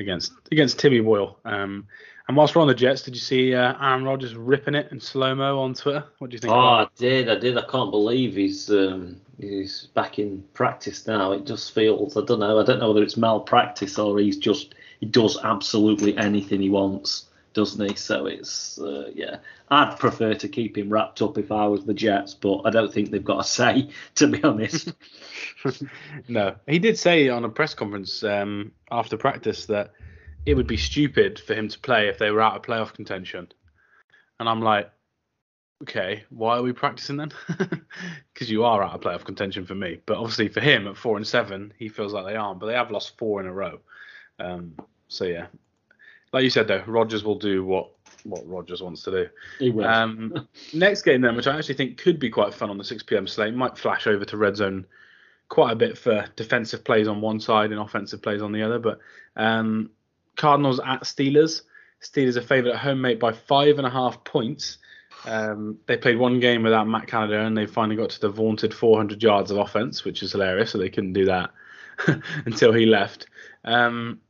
[0.00, 1.38] against against Timmy Boyle.
[1.44, 1.86] Um,
[2.28, 5.00] and whilst we're on the Jets, did you see uh, Aaron Rodgers ripping it in
[5.00, 6.04] slow mo on Twitter?
[6.18, 6.52] What do you think?
[6.52, 7.58] Oh, I did, I did.
[7.58, 11.32] I can't believe he's um, he's back in practice now.
[11.32, 12.60] It just feels I don't know.
[12.60, 17.26] I don't know whether it's malpractice or he's just he does absolutely anything he wants
[17.52, 17.94] doesn't he?
[17.96, 19.36] So it's uh, yeah.
[19.70, 22.92] I'd prefer to keep him wrapped up if I was the Jets, but I don't
[22.92, 24.92] think they've got a say, to be honest.
[26.28, 29.92] no, he did say on a press conference um, after practice that
[30.46, 33.48] it would be stupid for him to play if they were out of playoff contention,
[34.40, 34.90] and I'm like,
[35.82, 37.32] okay, why are we practicing then?
[38.32, 41.16] Because you are out of playoff contention for me, but obviously for him at four
[41.16, 43.78] and seven, he feels like they aren't, but they have lost four in a row.
[44.40, 44.74] Um,
[45.08, 45.46] so yeah,
[46.32, 47.90] like you said though, Rodgers will do what
[48.24, 49.28] what Rodgers wants to do.
[49.58, 49.84] He will.
[49.84, 53.02] Um, next game then, which I actually think could be quite fun on the 6
[53.02, 53.26] p.m.
[53.26, 54.86] slate, might flash over to red zone
[55.48, 58.78] quite a bit for defensive plays on one side and offensive plays on the other.
[58.78, 59.00] But
[59.36, 59.90] um,
[60.36, 61.62] Cardinals at Steelers.
[62.00, 64.78] Steelers are favourite at home, mate, by five and a half points.
[65.24, 68.74] Um, they played one game without Matt Canada, and they finally got to the vaunted
[68.74, 70.72] 400 yards of offense, which is hilarious.
[70.72, 71.50] So they couldn't do that
[72.46, 73.26] until he left.
[73.64, 74.20] Um,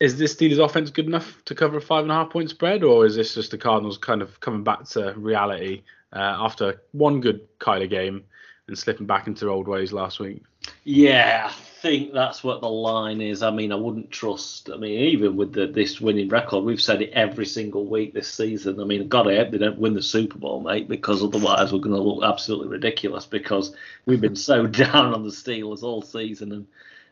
[0.00, 2.84] is this Steelers offense good enough to cover a five and a half point spread,
[2.84, 7.20] or is this just the Cardinals kind of coming back to reality uh, after one
[7.20, 8.24] good Kyler game
[8.68, 10.42] and slipping back into old ways last week?
[10.84, 13.42] Yeah, think that's what the line is.
[13.42, 14.70] I mean, I wouldn't trust.
[14.70, 18.32] I mean, even with the, this winning record, we've said it every single week this
[18.32, 18.80] season.
[18.80, 21.78] I mean, God, I hope they don't win the Super Bowl, mate, because otherwise we're
[21.78, 23.26] going to look absolutely ridiculous.
[23.26, 23.74] Because
[24.06, 26.66] we've been so down on the Steelers all season, and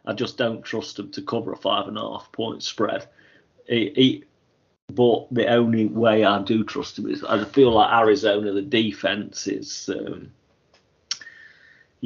[0.04, 3.06] I just don't trust them to cover a five and a half point spread.
[3.68, 9.46] but the only way I do trust them is I feel like Arizona, the defense
[9.46, 9.88] is.
[9.88, 10.32] Um,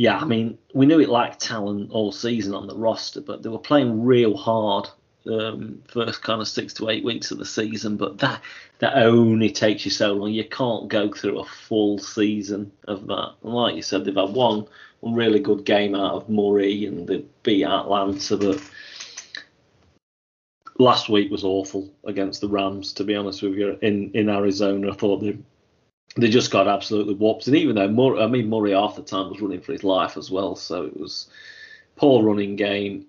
[0.01, 3.51] yeah, I mean, we knew it lacked talent all season on the roster, but they
[3.51, 4.89] were playing real hard
[5.31, 8.41] um, first kind of six to eight weeks of the season, but that
[8.79, 10.31] that only takes you so long.
[10.31, 13.35] You can't go through a full season of that.
[13.45, 14.67] And like you said, they've had one,
[15.01, 18.71] one really good game out of Murray and they beat Atlanta, but
[20.79, 22.95] last week was awful against the Rams.
[22.95, 25.37] To be honest with you, in in Arizona, I thought they
[26.17, 27.47] they just got absolutely whopped.
[27.47, 30.17] And even though Murray, I mean Murray half the time was running for his life
[30.17, 31.29] as well, so it was
[31.97, 33.07] poor running game.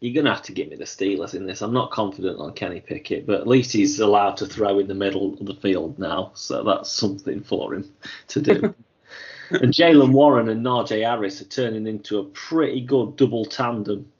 [0.00, 1.60] You're gonna have to give me the Steelers in this.
[1.60, 4.94] I'm not confident on Kenny Pickett, but at least he's allowed to throw in the
[4.94, 7.90] middle of the field now, so that's something for him
[8.28, 8.74] to do.
[9.50, 14.10] and Jaylen Warren and Najee Harris are turning into a pretty good double tandem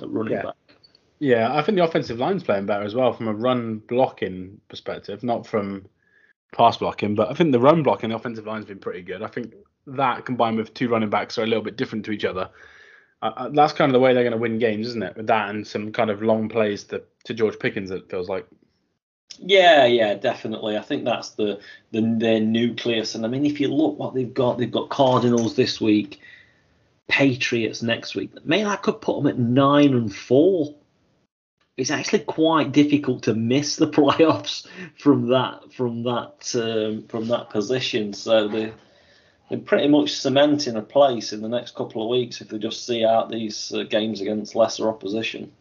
[0.00, 0.42] at running Yeah.
[0.42, 0.54] back.
[1.18, 5.22] Yeah, I think the offensive line's playing better as well from a run blocking perspective,
[5.22, 5.86] not from
[6.54, 9.22] pass blocking, but I think the run blocking, the offensive line's been pretty good.
[9.22, 9.54] I think
[9.86, 12.48] that combined with two running backs are a little bit different to each other.
[13.20, 15.16] Uh, uh, that's kind of the way they're going to win games, isn't it?
[15.16, 18.46] With that and some kind of long plays to, to George Pickens, it feels like.
[19.38, 20.76] Yeah, yeah, definitely.
[20.76, 21.58] I think that's the,
[21.90, 23.14] the their nucleus.
[23.14, 26.20] And I mean, if you look what they've got, they've got Cardinals this week,
[27.08, 28.30] Patriots next week.
[28.44, 30.74] Maybe I could put them at nine and four.
[31.76, 34.66] It's actually quite difficult to miss the playoffs
[34.98, 38.12] from that from that um, from that position.
[38.12, 38.72] So they
[39.50, 42.86] they're pretty much cementing a place in the next couple of weeks if they just
[42.86, 45.52] see out these uh, games against lesser opposition.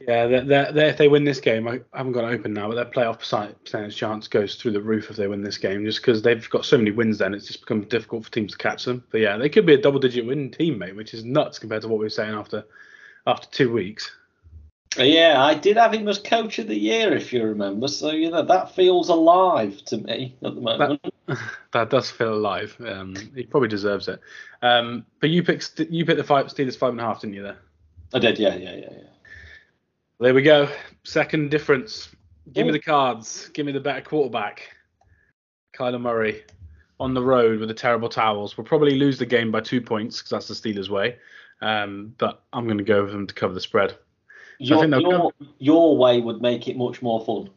[0.00, 2.74] Yeah, they're, they're, if they win this game, I haven't got it open now, but
[2.74, 6.20] their playoff percentage chance goes through the roof if they win this game, just because
[6.20, 7.16] they've got so many wins.
[7.16, 9.02] Then it's just becomes difficult for teams to catch them.
[9.10, 11.88] But yeah, they could be a double-digit win team, mate, which is nuts compared to
[11.88, 12.64] what we were saying after
[13.26, 14.12] after two weeks.
[14.98, 17.88] Yeah, I did have him as coach of the year, if you remember.
[17.88, 21.00] So you know that feels alive to me at the moment.
[21.72, 22.76] that does feel alive.
[22.86, 24.20] Um, he probably deserves it.
[24.62, 27.42] Um, but you picked you picked the five Steelers five and a half, didn't you?
[27.42, 27.58] There.
[28.14, 29.08] I did, yeah, yeah, yeah, yeah.
[30.20, 30.68] There we go.
[31.04, 32.08] Second difference.
[32.52, 33.48] Give me the cards.
[33.48, 34.70] Give me the better quarterback.
[35.76, 36.44] Kyler Murray
[36.98, 38.56] on the road with the terrible towels.
[38.56, 41.16] We'll probably lose the game by two points because that's the Steelers' way.
[41.60, 43.96] Um, but I'm going to go with them to cover the spread.
[44.58, 47.50] Your, your, your way would make it much more fun.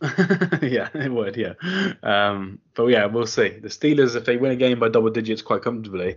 [0.62, 1.36] yeah, it would.
[1.36, 1.54] Yeah.
[2.02, 3.50] Um, but yeah, we'll see.
[3.50, 6.16] The Steelers, if they win a game by double digits quite comfortably,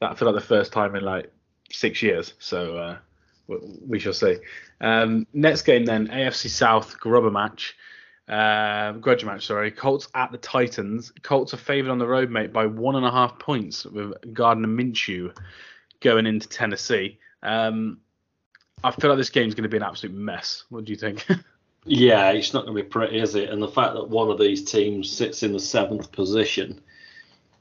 [0.00, 1.32] that feel like the first time in like
[1.70, 2.34] six years.
[2.38, 2.98] So uh,
[3.48, 4.36] we, we shall see.
[4.80, 7.74] Um, next game then, AFC South grubber match.
[8.28, 9.70] Uh, grudge match, sorry.
[9.70, 11.12] Colts at the Titans.
[11.22, 14.68] Colts are favoured on the road, mate, by one and a half points with Gardner
[14.68, 15.36] Minshew
[16.00, 17.18] going into Tennessee.
[17.42, 17.98] Um,
[18.84, 20.64] I feel like this game's going to be an absolute mess.
[20.68, 21.26] What do you think?
[21.88, 23.48] Yeah, it's not going to be pretty, is it?
[23.48, 26.80] And the fact that one of these teams sits in the seventh position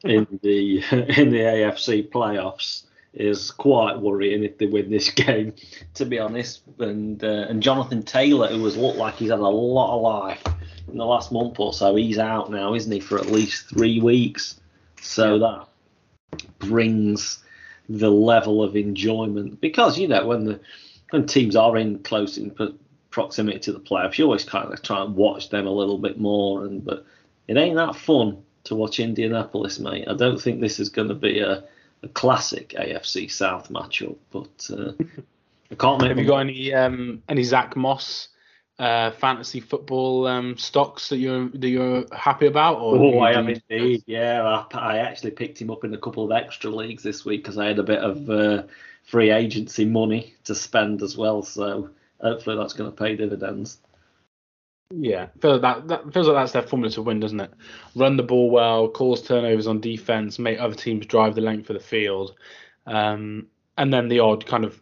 [0.04, 5.54] in the in the AFC playoffs is quite worrying if they win this game,
[5.94, 6.64] to be honest.
[6.80, 10.44] And uh, and Jonathan Taylor, who has looked like he's had a lot of life
[10.88, 14.02] in the last month or so, he's out now, isn't he, for at least three
[14.02, 14.60] weeks?
[15.02, 15.68] So that
[16.58, 17.44] brings
[17.88, 20.60] the level of enjoyment because you know when the
[21.12, 22.56] when teams are in close in
[23.10, 26.20] proximity to the playoffs, you always kind of try and watch them a little bit
[26.20, 26.66] more.
[26.66, 27.06] And but
[27.48, 30.08] it ain't that fun to watch Indianapolis, mate.
[30.08, 31.64] I don't think this is going to be a,
[32.04, 34.92] a classic AFC South matchup, but uh,
[35.72, 36.10] I can't make.
[36.10, 38.30] Have you got any um, any Zach Moss
[38.78, 42.80] uh, fantasy football um, stocks that you're that you're happy about?
[42.80, 44.04] Or Oh, I am indeed.
[44.06, 47.44] Yeah, I, I actually picked him up in a couple of extra leagues this week
[47.44, 48.64] because I had a bit of uh,
[49.06, 51.44] free agency money to spend as well.
[51.44, 51.90] So
[52.20, 53.80] hopefully that's going to pay dividends.
[54.92, 57.52] Yeah, feels like that, that feels like that's their formula to win, doesn't it?
[57.96, 61.76] Run the ball well, cause turnovers on defense, make other teams drive the length of
[61.76, 62.36] the field,
[62.86, 64.80] um, and then the odd kind of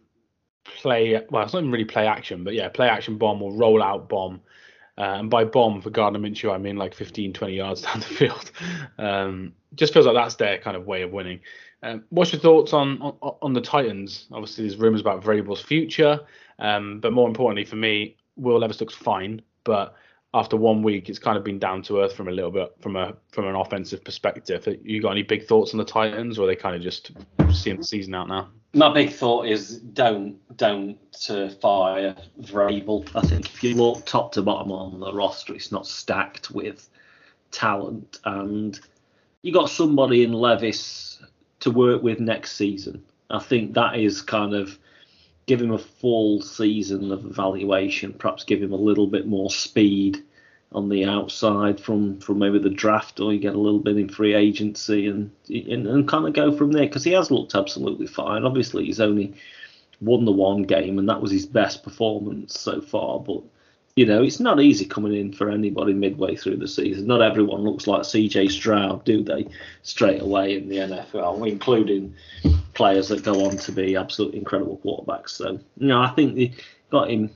[0.65, 1.21] play.
[1.29, 4.09] Well, it's not even really play action, but yeah, play action bomb or roll out
[4.09, 4.41] bomb.
[4.97, 8.05] Uh, and by bomb for Gardner Minshew, I mean like 15, 20 yards down the
[8.05, 8.51] field.
[8.97, 11.39] Um, just feels like that's their kind of way of winning.
[11.83, 14.27] Um, what's your thoughts on, on on the Titans?
[14.31, 16.21] Obviously, there's rumours about Vrabel's future,
[16.59, 19.95] um, but more importantly for me, Will Levis looks fine, but
[20.33, 22.95] after one week, it's kind of been down to earth from a little bit from
[22.95, 24.67] a from an offensive perspective.
[24.83, 27.11] You got any big thoughts on the Titans, or are they kind of just
[27.51, 28.49] seeing the season out now?
[28.73, 30.97] My big thought is don't don't
[31.29, 33.07] uh, fire Vrabel.
[33.13, 36.89] I think if you look top to bottom on the roster, it's not stacked with
[37.51, 38.79] talent, and
[39.43, 41.21] you got somebody in Levis
[41.63, 43.01] to work with next season.
[43.29, 44.77] I think that is kind of
[45.45, 50.21] give him a full season of evaluation, perhaps give him a little bit more speed
[50.73, 54.09] on the outside from, from maybe the draft, or you get a little bit in
[54.09, 58.07] free agency and and, and kind of go from there because he has looked absolutely
[58.07, 58.43] fine.
[58.43, 59.33] Obviously, he's only
[60.01, 63.19] won the one game, and that was his best performance so far.
[63.19, 63.41] But
[63.95, 67.05] you know, it's not easy coming in for anybody midway through the season.
[67.05, 69.47] Not everyone looks like CJ Stroud, do they?
[69.83, 72.15] Straight away in the NFL, including
[72.73, 75.29] players that go on to be absolutely incredible quarterbacks.
[75.29, 76.53] So, you know, I think they
[76.89, 77.29] got him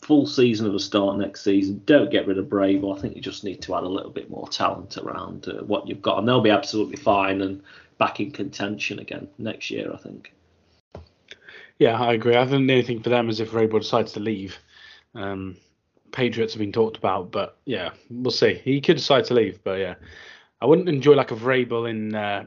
[0.00, 1.82] full season of a start next season.
[1.84, 2.96] Don't get rid of Vrabel.
[2.96, 5.88] I think you just need to add a little bit more talent around uh, what
[5.88, 7.60] you've got, and they'll be absolutely fine and
[7.98, 9.92] back in contention again next year.
[9.92, 10.32] I think.
[11.80, 12.36] Yeah, I agree.
[12.36, 14.56] I think the only thing for them is if Vrabel decides to leave.
[15.14, 15.56] Um,
[16.12, 18.54] Patriots have been talked about, but yeah, we'll see.
[18.64, 19.94] He could decide to leave, but yeah,
[20.60, 22.46] I wouldn't enjoy like a Vrabel in uh,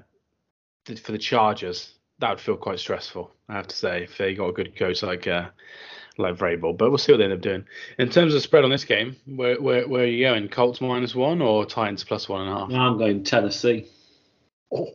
[0.85, 1.93] for the Chargers.
[2.19, 5.01] That would feel quite stressful, I have to say, if they got a good coach
[5.03, 5.49] like uh,
[6.17, 6.77] like Vrabel.
[6.77, 7.65] But we'll see what they end up doing.
[7.97, 10.49] In terms of spread on this game, where where, where are you going?
[10.49, 12.69] Colts minus one or Titans plus one and a half?
[12.69, 13.87] No, I'm going Tennessee.
[14.71, 14.89] Oh.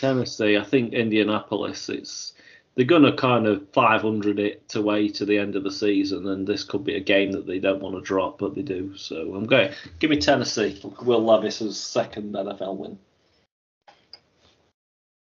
[0.00, 0.56] Tennessee.
[0.56, 1.88] I think Indianapolis.
[1.88, 2.34] It's
[2.78, 6.28] they're going to kind of 500 it to way to the end of the season,
[6.28, 8.96] and this could be a game that they don't want to drop, but they do.
[8.96, 9.72] So I'm going.
[9.98, 10.80] Give me Tennessee.
[11.02, 12.96] Will Levis's second NFL win.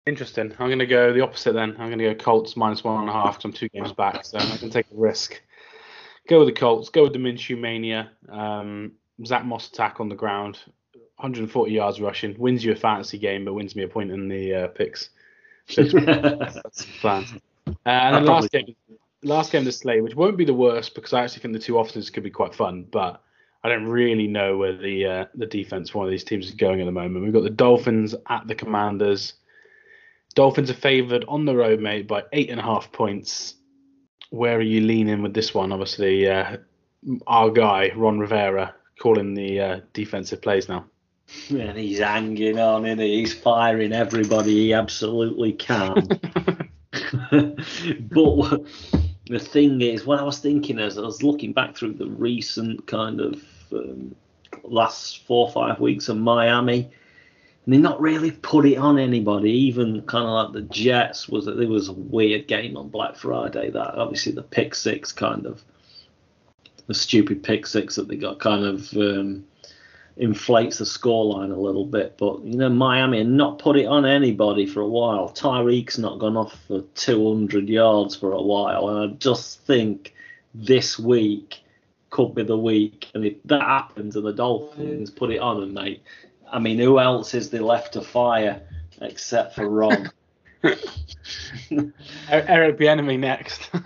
[0.07, 0.55] Interesting.
[0.57, 1.75] I'm going to go the opposite then.
[1.77, 4.25] I'm going to go Colts minus one and a half because I'm two games back,
[4.25, 5.39] so I can take a risk.
[6.27, 6.89] Go with the Colts.
[6.89, 8.09] Go with the Minshew mania.
[8.27, 10.57] Um, Zack Moss attack on the ground.
[11.17, 12.35] 140 yards rushing.
[12.39, 15.11] Wins you a fantasy game, but wins me a point in the uh, picks.
[15.67, 17.25] That's the plan.
[17.67, 18.75] Uh, and then last game,
[19.23, 21.59] last game of the slate, which won't be the worst because I actually think the
[21.59, 23.21] two offenses could be quite fun, but
[23.63, 26.81] I don't really know where the uh, the defense one of these teams is going
[26.81, 27.23] at the moment.
[27.25, 29.33] We've got the Dolphins at the Commanders.
[30.35, 33.55] Dolphins are favoured on the road, mate, by eight and a half points.
[34.29, 35.71] Where are you leaning with this one?
[35.71, 36.57] Obviously, uh,
[37.25, 40.85] our guy Ron Rivera calling the uh, defensive plays now.
[41.49, 43.19] And he's hanging on, and he?
[43.19, 46.07] he's firing everybody he absolutely can.
[47.31, 48.61] but
[49.27, 52.87] the thing is, what I was thinking as I was looking back through the recent
[52.87, 54.15] kind of um,
[54.63, 56.89] last four or five weeks of Miami,
[57.65, 59.51] and they not really put it on anybody.
[59.51, 63.15] Even kind of like the Jets was that there was a weird game on Black
[63.15, 65.63] Friday that obviously the pick six kind of
[66.87, 69.43] the stupid pick six that they got kind of um,
[70.17, 72.17] inflates the scoreline a little bit.
[72.17, 75.29] But you know, Miami and not put it on anybody for a while.
[75.29, 80.13] Tyreek's not gone off for 200 yards for a while, and I just think
[80.53, 81.61] this week
[82.09, 83.07] could be the week.
[83.13, 86.01] And if that happens and the Dolphins put it on, and mate,
[86.51, 88.61] I mean, who else is there left to fire
[89.01, 90.11] except for Ron?
[92.29, 93.69] Eric Bieniemy next.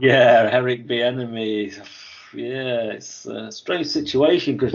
[0.00, 1.86] yeah, Eric Bieniemy
[2.34, 4.74] yeah, it's a strange situation because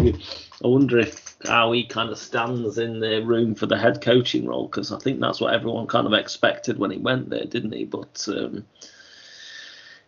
[0.63, 4.45] I wonder if how he kind of stands in the room for the head coaching
[4.45, 7.74] role because I think that's what everyone kind of expected when he went there, didn't
[7.74, 7.86] he?
[7.86, 8.65] But um,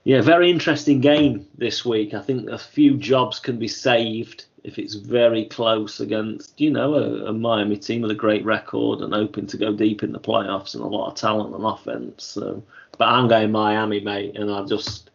[0.04, 2.14] yeah, very interesting game this week.
[2.14, 6.94] I think a few jobs can be saved if it's very close against, you know,
[6.94, 10.20] a, a, Miami team with a great record and hoping to go deep in the
[10.20, 12.24] playoffs and a lot of talent on offense.
[12.24, 12.62] So,
[12.98, 15.10] but I'm going Miami, mate, and I just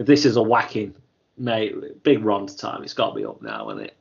[0.00, 0.94] if this is a whacking,
[1.36, 2.82] mate, big Ron's time.
[2.82, 3.96] It's got to be up now, isn't it?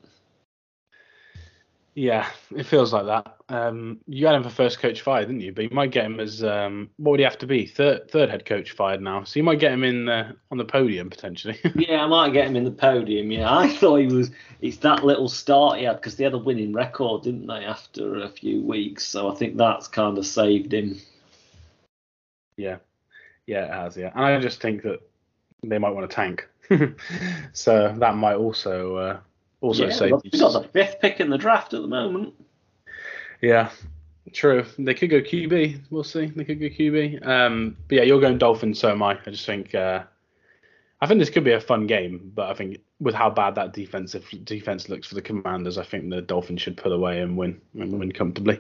[1.96, 3.36] Yeah, it feels like that.
[3.50, 5.52] Um, you had him for first coach fired, didn't you?
[5.52, 7.66] But you might get him as um, what would he have to be?
[7.66, 9.26] Third, third head coach fired now.
[9.26, 11.60] So you might get him in uh, on the podium potentially.
[11.76, 13.32] yeah, I might get him in the podium.
[13.32, 14.32] Yeah, I thought he was.
[14.62, 17.66] It's that little start he had because they had a winning record, didn't they?
[17.66, 21.02] After a few weeks, so I think that's kind of saved him.
[22.56, 22.78] Yeah,
[23.46, 23.98] yeah, it has.
[23.98, 25.02] Yeah, and I just think that
[25.64, 26.48] they might want to tank.
[27.54, 29.20] so that might also uh,
[29.62, 30.14] also yeah, save.
[30.24, 32.34] We've got the fifth pick in the draft at the moment.
[33.42, 33.70] Yeah,
[34.34, 34.66] true.
[34.78, 35.82] They could go QB.
[35.90, 36.28] We'll see.
[36.28, 37.26] They could go QB.
[37.26, 38.80] Um, but yeah, you're going Dolphins.
[38.80, 39.18] So am I.
[39.26, 39.74] I just think.
[39.74, 40.04] Uh,
[41.02, 43.72] I think this could be a fun game, but I think with how bad that
[43.72, 47.62] defensive defense looks for the Commanders, I think the Dolphins should pull away and win
[47.74, 48.60] and win comfortably.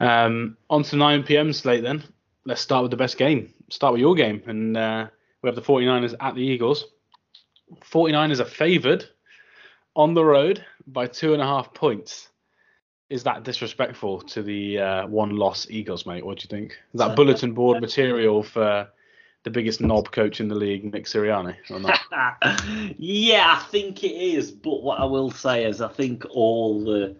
[0.00, 1.52] Um, on to 9 p.m.
[1.52, 2.04] slate then.
[2.44, 3.52] Let's start with the best game.
[3.70, 5.06] Start with your game, and uh,
[5.42, 6.86] we have the 49ers at the Eagles.
[7.82, 9.04] 49ers are favoured
[9.96, 12.28] on the road by two and a half points.
[13.10, 16.24] Is that disrespectful to the uh, one loss Eagles, mate?
[16.24, 16.72] What do you think?
[16.92, 18.88] Is that bulletin board material for
[19.44, 21.98] the biggest knob coach in the league, Nick Sirianni, or not?
[22.98, 24.50] yeah, I think it is.
[24.50, 27.16] But what I will say is, I think all the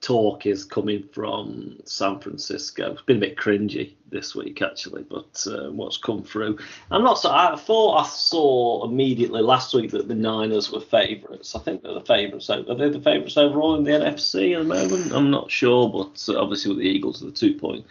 [0.00, 2.92] talk is coming from San Francisco.
[2.92, 6.58] It's been a bit cringy this week actually, but uh, what's come through.
[6.90, 7.30] I'm not so.
[7.30, 11.54] I thought I saw immediately last week that the Niners were favourites.
[11.54, 12.50] I think they're the favourites.
[12.50, 15.12] Are they the favourites overall in the NFC at the moment?
[15.12, 17.86] I'm not sure, but uh, obviously with the Eagles, the two point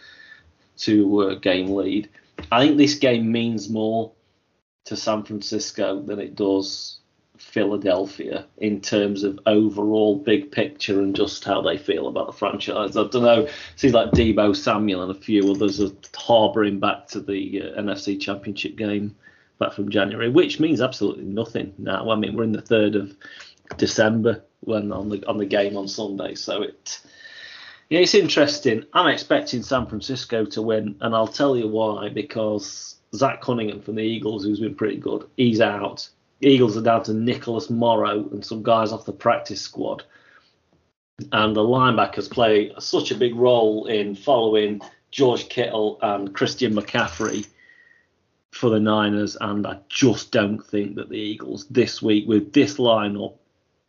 [0.76, 2.08] two uh, game lead.
[2.50, 4.12] I think this game means more
[4.84, 6.98] to San Francisco than it does
[7.38, 12.96] Philadelphia in terms of overall big picture and just how they feel about the franchise.
[12.96, 13.48] I don't know.
[13.76, 18.20] Seems like Deebo Samuel and a few others are harbouring back to the uh, NFC
[18.20, 19.16] Championship game
[19.58, 22.10] back from January, which means absolutely nothing now.
[22.10, 23.16] I mean, we're in the third of
[23.76, 27.00] December when on the on the game on Sunday, so it.
[27.88, 28.84] Yeah, it's interesting.
[28.94, 32.08] I'm expecting San Francisco to win, and I'll tell you why.
[32.08, 36.08] Because Zach Cunningham from the Eagles, who's been pretty good, he's out.
[36.42, 40.02] Eagles are down to Nicholas Morrow and some guys off the practice squad.
[41.30, 44.80] And the linebackers play such a big role in following
[45.12, 47.46] George Kittle and Christian McCaffrey
[48.50, 49.36] for the Niners.
[49.40, 53.34] And I just don't think that the Eagles this week, with this lineup,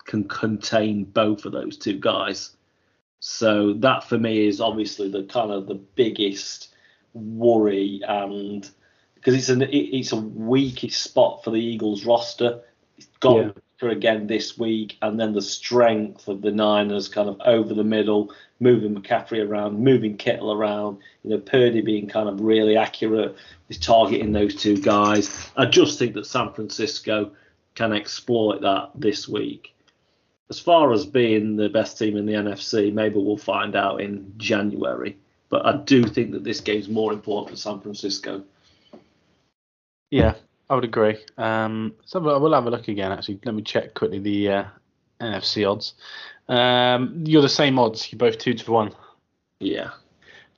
[0.05, 2.51] can contain both of those two guys.
[3.19, 6.75] So that for me is obviously the kind of the biggest
[7.13, 8.69] worry and
[9.23, 12.59] because it's an it's a weakest spot for the Eagles roster.
[12.97, 13.89] It's got yeah.
[13.89, 18.33] again this week, and then the strength of the Niners kind of over the middle,
[18.59, 20.97] moving McCaffrey around, moving Kittle around.
[21.23, 23.37] You know, Purdy being kind of really accurate
[23.69, 25.49] is targeting those two guys.
[25.55, 27.31] I just think that San Francisco
[27.75, 29.73] can exploit that this week.
[30.49, 34.33] As far as being the best team in the NFC, maybe we'll find out in
[34.37, 35.17] January.
[35.49, 38.43] But I do think that this game's more important for San Francisco.
[40.13, 40.35] Yeah,
[40.69, 41.17] I would agree.
[41.39, 43.11] Um, so we'll have a look again.
[43.11, 44.65] Actually, let me check quickly the uh,
[45.19, 45.95] NFC odds.
[46.47, 48.11] Um, you're the same odds.
[48.11, 48.93] You're both two to one.
[49.59, 49.89] Yeah.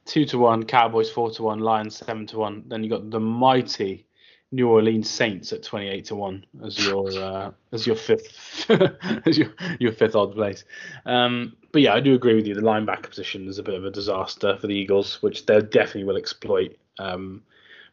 [0.04, 0.66] Two to one.
[0.66, 1.60] Cowboys four to one.
[1.60, 2.66] Lions seven to one.
[2.68, 4.06] Then you got the mighty
[4.52, 8.70] New Orleans Saints at twenty eight to one as your uh, as your fifth
[9.26, 10.66] as your your fifth odd place.
[11.06, 12.56] Um, but yeah, I do agree with you.
[12.56, 16.04] The linebacker position is a bit of a disaster for the Eagles, which they definitely
[16.04, 16.76] will exploit.
[17.00, 17.42] Um,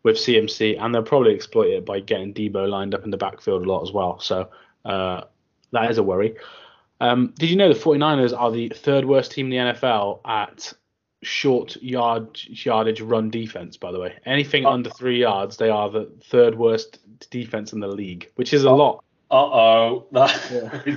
[0.03, 3.65] with CMC, and they'll probably exploit it by getting Deebo lined up in the backfield
[3.65, 4.19] a lot as well.
[4.21, 4.49] So
[4.85, 5.23] uh,
[5.73, 6.37] that is a worry.
[7.01, 10.73] Um, did you know the 49ers are the third worst team in the NFL at
[11.23, 13.77] short yard yardage run defense?
[13.77, 14.71] By the way, anything oh.
[14.71, 17.01] under three yards, they are the third worst
[17.31, 18.77] defense in the league, which is a oh.
[18.77, 19.05] lot.
[19.31, 20.51] Uh oh, that
[20.85, 20.97] yeah.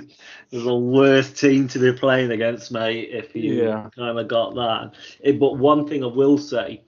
[0.51, 3.09] is the worst team to be playing against, mate.
[3.11, 3.89] If you yeah.
[3.95, 4.91] kind of got that.
[5.21, 6.83] It, but one thing I will say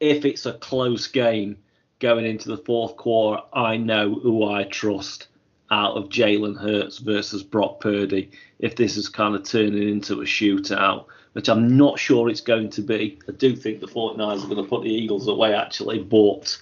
[0.00, 1.58] if it's a close game
[1.98, 5.28] going into the fourth quarter, I know who I trust
[5.70, 8.30] out of Jalen Hurts versus Brock Purdy.
[8.58, 12.70] If this is kind of turning into a shootout, which I'm not sure it's going
[12.70, 16.00] to be, I do think the 49ers are going to put the Eagles away actually,
[16.00, 16.60] but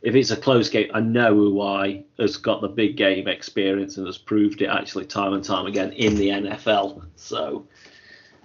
[0.00, 3.98] if it's a close game, I know who I has got the big game experience
[3.98, 7.04] and has proved it actually time and time again in the NFL.
[7.16, 7.66] So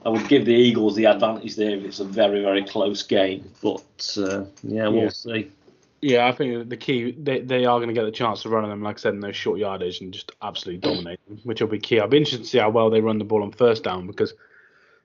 [0.08, 3.52] I would give the Eagles the advantage there if it's a very, very close game.
[3.62, 5.10] But uh, yeah, we'll yeah.
[5.10, 5.52] see.
[6.00, 8.64] Yeah, I think the key they, they are going to get the chance to run
[8.64, 11.60] on them, like I said, in those short yardage and just absolutely dominate them, which
[11.60, 12.00] will be key.
[12.00, 14.34] I'll be interested to see how well they run the ball on first down because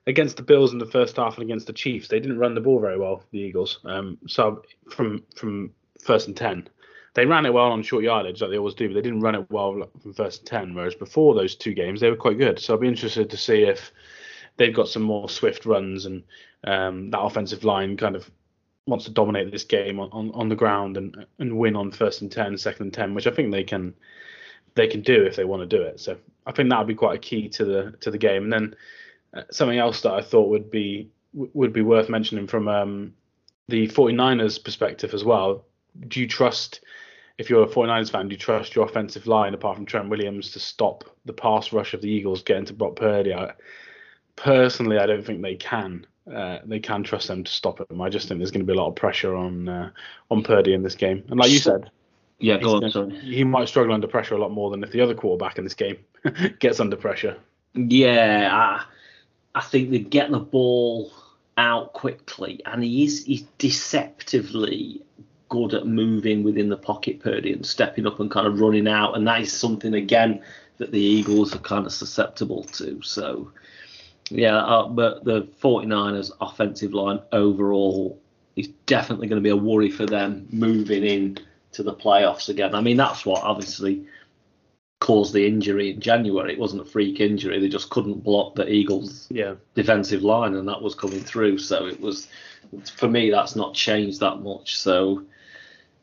[0.07, 2.61] against the Bills in the first half and against the Chiefs, they didn't run the
[2.61, 3.79] ball very well, the Eagles.
[3.83, 6.69] Um, so from from first and ten,
[7.13, 9.35] they ran it well on short yardage like they always do, but they didn't run
[9.35, 10.75] it well from first and ten.
[10.75, 12.57] Whereas before those two games, they were quite good.
[12.57, 13.91] So I'll be interested to see if
[14.57, 16.23] they've got some more swift runs and
[16.63, 18.29] um, that offensive line kind of
[18.85, 22.21] wants to dominate this game on, on, on the ground and and win on first
[22.21, 23.93] and 10, second and 10, which I think they can
[24.75, 25.99] they can do if they want to do it.
[25.99, 28.43] So I think that would be quite a key to the to the game.
[28.43, 28.75] And then
[29.33, 33.13] uh, something else that I thought would be would be worth mentioning from um,
[33.67, 35.65] the 49ers perspective as well.
[36.07, 36.81] Do you trust
[37.37, 40.51] if you're a 49ers fan, do you trust your offensive line apart from Trent Williams
[40.51, 43.33] to stop the pass rush of the Eagles getting to Brock Purdy?
[43.33, 43.53] I,
[44.35, 46.05] personally, I don't think they can.
[46.31, 48.01] Uh, they can trust them to stop him.
[48.01, 49.89] I just think there's going to be a lot of pressure on uh,
[50.31, 51.23] on Purdy in this game.
[51.29, 51.91] And like you said,
[52.39, 52.89] yeah, go on.
[52.89, 53.17] Sorry.
[53.19, 55.73] He might struggle under pressure a lot more than if the other quarterback in this
[55.73, 55.97] game
[56.59, 57.37] gets under pressure.
[57.73, 58.85] Yeah, I,
[59.55, 61.11] I think they get the ball
[61.57, 65.01] out quickly, and he is he's deceptively
[65.49, 69.15] good at moving within the pocket, Purdy, and stepping up and kind of running out.
[69.15, 70.41] And that is something again
[70.77, 73.01] that the Eagles are kind of susceptible to.
[73.03, 73.51] So
[74.29, 78.19] yeah, uh, but the 49ers offensive line overall
[78.55, 81.37] is definitely going to be a worry for them moving in
[81.73, 82.75] to the playoffs again.
[82.75, 84.05] I mean, that's what obviously
[84.99, 86.53] caused the injury in January.
[86.53, 89.55] It wasn't a freak injury; they just couldn't block the Eagles' yeah.
[89.75, 91.57] defensive line, and that was coming through.
[91.57, 92.27] So it was,
[92.95, 94.77] for me, that's not changed that much.
[94.77, 95.23] So.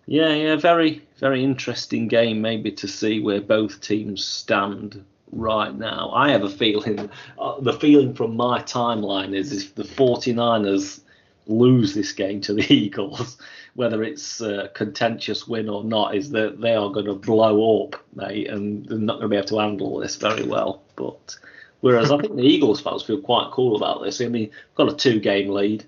[0.07, 2.41] Yeah, yeah, very, very interesting game.
[2.41, 6.11] Maybe to see where both teams stand right now.
[6.15, 11.01] I have a feeling, uh, the feeling from my timeline is if the 49ers
[11.47, 13.39] lose this game to the Eagles,
[13.75, 18.03] whether it's a contentious win or not, is that they are going to blow up,
[18.15, 20.83] mate, and they're not going to be able to handle this very well.
[20.97, 21.37] But
[21.81, 24.21] whereas I think the Eagles fans feel quite cool about this.
[24.21, 25.85] I mean, we've got a two-game lead.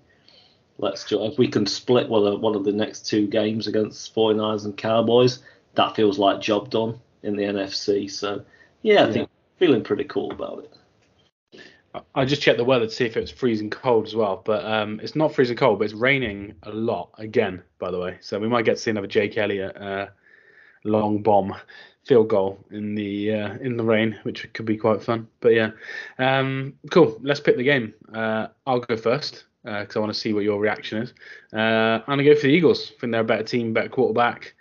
[0.79, 4.15] Let's just, if we can split one of, one of the next two games against
[4.15, 5.41] 49ers and Cowboys,
[5.75, 8.11] that feels like job done in the NFC.
[8.11, 8.45] So
[8.83, 9.13] yeah, I yeah.
[9.13, 9.31] think
[9.63, 12.03] feeling pretty cool about it.
[12.17, 14.65] I just checked the weather to see if it was freezing cold as well, but
[14.65, 18.19] um, it's not freezing cold, but it's raining a lot again, by the way.
[18.21, 20.07] So we might get to see another Jake Elliott uh,
[20.83, 21.55] long bomb
[22.05, 25.29] field goal in the uh, in the rain, which could be quite fun.
[25.39, 25.71] But yeah,
[26.19, 27.21] um, cool.
[27.23, 27.95] Let's pick the game.
[28.13, 31.15] Uh, I'll go first because uh, I want to see what your reaction is.
[31.53, 32.91] Uh, I'm gonna go for the Eagles.
[32.97, 34.57] I think they're a better team, better quarterback.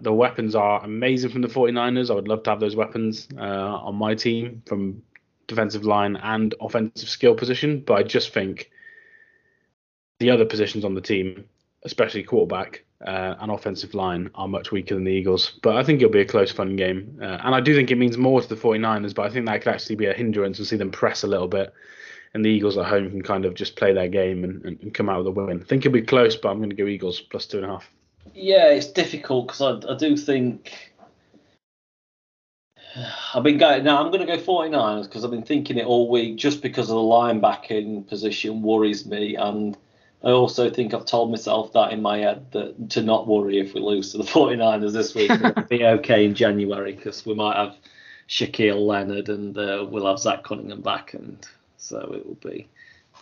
[0.00, 2.10] The weapons are amazing from the 49ers.
[2.10, 5.02] I would love to have those weapons uh, on my team from
[5.46, 8.70] defensive line and offensive skill position, but I just think
[10.18, 11.44] the other positions on the team,
[11.84, 15.58] especially quarterback uh, and offensive line, are much weaker than the Eagles.
[15.62, 17.18] But I think it'll be a close, fun game.
[17.20, 19.62] Uh, and I do think it means more to the 49ers, but I think that
[19.62, 21.72] could actually be a hindrance and see them press a little bit.
[22.34, 25.08] And the Eagles at home can kind of just play their game and, and, come
[25.08, 25.60] out with a win.
[25.60, 27.68] I think it'll be close, but I'm going to go Eagles plus two and a
[27.68, 27.90] half.
[28.36, 30.94] Yeah, it's difficult because I, I do think
[33.34, 34.02] I've been going now.
[34.04, 36.36] I'm going to go 49ers because I've been thinking it all week.
[36.36, 39.76] Just because of the linebacking position worries me, and
[40.24, 43.74] I also think I've told myself that in my head that to not worry if
[43.74, 45.32] we lose to the 49ers this week.
[45.68, 47.76] Be okay in January because we might have
[48.28, 51.46] Shaquille Leonard and uh, we'll have Zach Cunningham back, and
[51.78, 52.68] so it will be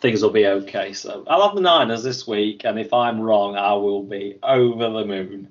[0.01, 0.93] things will be okay.
[0.93, 4.91] So I'll have the Niners this week, and if I'm wrong, I will be over
[4.91, 5.49] the moon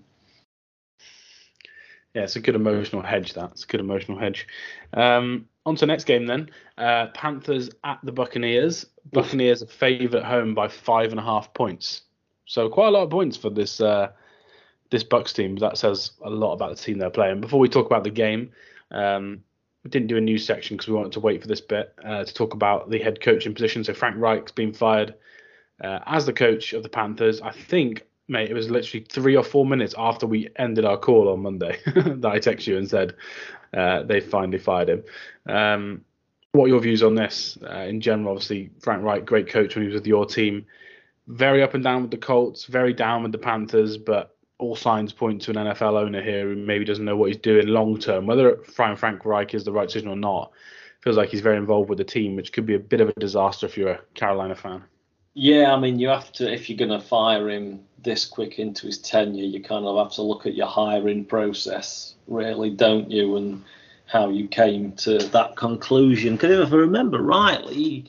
[2.13, 3.33] yeah, it's a good emotional hedge.
[3.33, 4.47] That's a good emotional hedge.
[4.93, 6.49] Um, on to next game then.
[6.77, 8.85] Uh, Panthers at the Buccaneers.
[9.11, 12.01] Buccaneers are favourite home by five and a half points.
[12.45, 14.11] So quite a lot of points for this uh,
[14.91, 15.55] this Bucks team.
[15.55, 17.41] That says a lot about the team they're playing.
[17.41, 18.51] Before we talk about the game,
[18.91, 19.43] um,
[19.83, 22.23] we didn't do a news section because we wanted to wait for this bit uh,
[22.23, 23.83] to talk about the head coaching position.
[23.83, 25.15] So Frank Reich's been fired
[25.83, 27.41] uh, as the coach of the Panthers.
[27.41, 31.29] I think mate, it was literally three or four minutes after we ended our call
[31.29, 33.15] on Monday that I texted you and said
[33.73, 35.03] uh, they finally fired him.
[35.47, 36.05] Um,
[36.53, 38.33] what are your views on this uh, in general?
[38.33, 40.65] Obviously, Frank Reich, great coach when he was with your team.
[41.27, 44.32] Very up and down with the Colts, very down with the Panthers, but
[44.63, 47.67] all signs point to an NFL owner here who maybe doesn't know what he's doing
[47.67, 48.25] long term.
[48.25, 50.51] Whether Frank Frank Reich is the right decision or not,
[51.01, 53.19] feels like he's very involved with the team, which could be a bit of a
[53.19, 54.83] disaster if you're a Carolina fan.
[55.33, 58.85] Yeah, I mean, you have to if you're going to fire him this quick into
[58.85, 63.35] his tenure, you kind of have to look at your hiring process, really, don't you,
[63.37, 63.63] and
[64.05, 66.35] how you came to that conclusion.
[66.35, 68.05] Because if I remember rightly,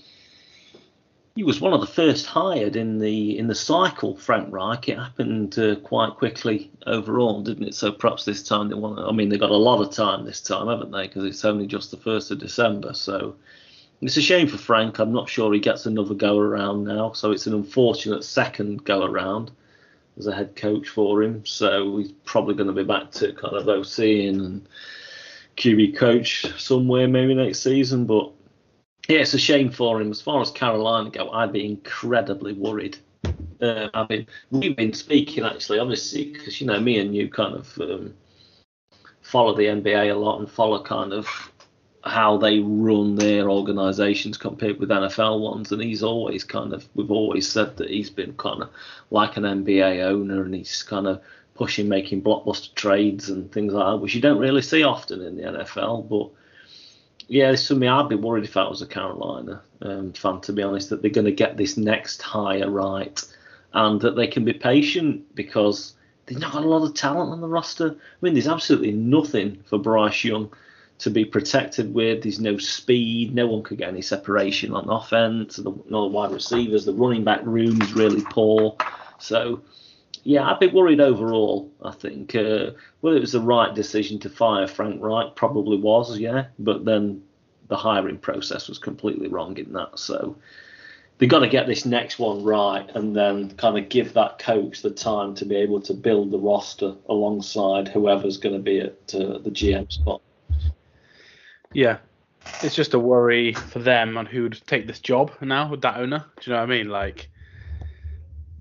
[1.35, 4.17] he, was one of the first hired in the in the cycle.
[4.17, 4.89] Frank Reich.
[4.89, 7.75] It happened uh, quite quickly overall, didn't it?
[7.75, 8.99] So perhaps this time they want.
[8.99, 11.07] I mean, they got a lot of time this time, haven't they?
[11.07, 13.37] Because it's only just the first of December, so
[14.01, 14.99] it's a shame for Frank.
[14.99, 17.13] I'm not sure he gets another go around now.
[17.13, 19.51] So it's an unfortunate second go around
[20.19, 21.45] as a head coach for him.
[21.47, 24.69] So he's probably going to be back to kind of OCing and
[25.57, 28.05] QB coach somewhere maybe next season.
[28.05, 28.31] But
[29.09, 30.11] yeah, it's a shame for him.
[30.11, 32.99] As far as Carolina go, I'd be incredibly worried.
[33.61, 37.55] Uh, I mean, we've been speaking actually, obviously, because you know me and you kind
[37.55, 38.15] of um,
[39.23, 41.29] follow the NBA a lot and follow kind of
[42.05, 45.73] how they run their organisations compared with NFL ones.
[45.73, 48.71] And he's always kind of, we've always said that he's been kind of
[49.11, 51.23] like an NBA owner and he's kind of
[51.55, 55.37] pushing, making blockbuster trades and things like that, which you don't really see often in
[55.37, 56.09] the NFL.
[56.09, 56.31] But
[57.29, 60.63] yeah, for me, I'd be worried if I was a Carolina um, fan, to be
[60.63, 63.21] honest, that they're going to get this next hire right
[63.73, 65.95] and that they can be patient because
[66.27, 67.91] they've not got a lot of talent on the roster.
[67.91, 70.53] I mean, there's absolutely nothing for Bryce Young
[70.99, 72.23] to be protected with.
[72.23, 73.35] There's no speed.
[73.35, 75.57] No one could get any separation on offense.
[75.57, 76.85] The, no wide receivers.
[76.85, 78.77] The running back room is really poor.
[79.19, 79.63] So,
[80.25, 81.71] yeah, I'd be worried overall.
[81.83, 82.71] I think uh,
[83.01, 86.47] whether it was the right decision to fire Frank Reich probably was, yeah.
[86.59, 87.23] But then
[87.69, 89.99] the hiring process was completely wrong in that.
[89.99, 90.37] So
[91.19, 94.81] they've got to get this next one right and then kind of give that coach
[94.81, 99.15] the time to be able to build the roster alongside whoever's going to be at
[99.15, 100.23] uh, the GM spot.
[101.75, 101.99] Yeah,
[102.63, 105.99] it's just a worry for them on who would take this job now with that
[105.99, 106.25] owner.
[106.41, 106.89] Do you know what I mean?
[106.89, 107.29] Like,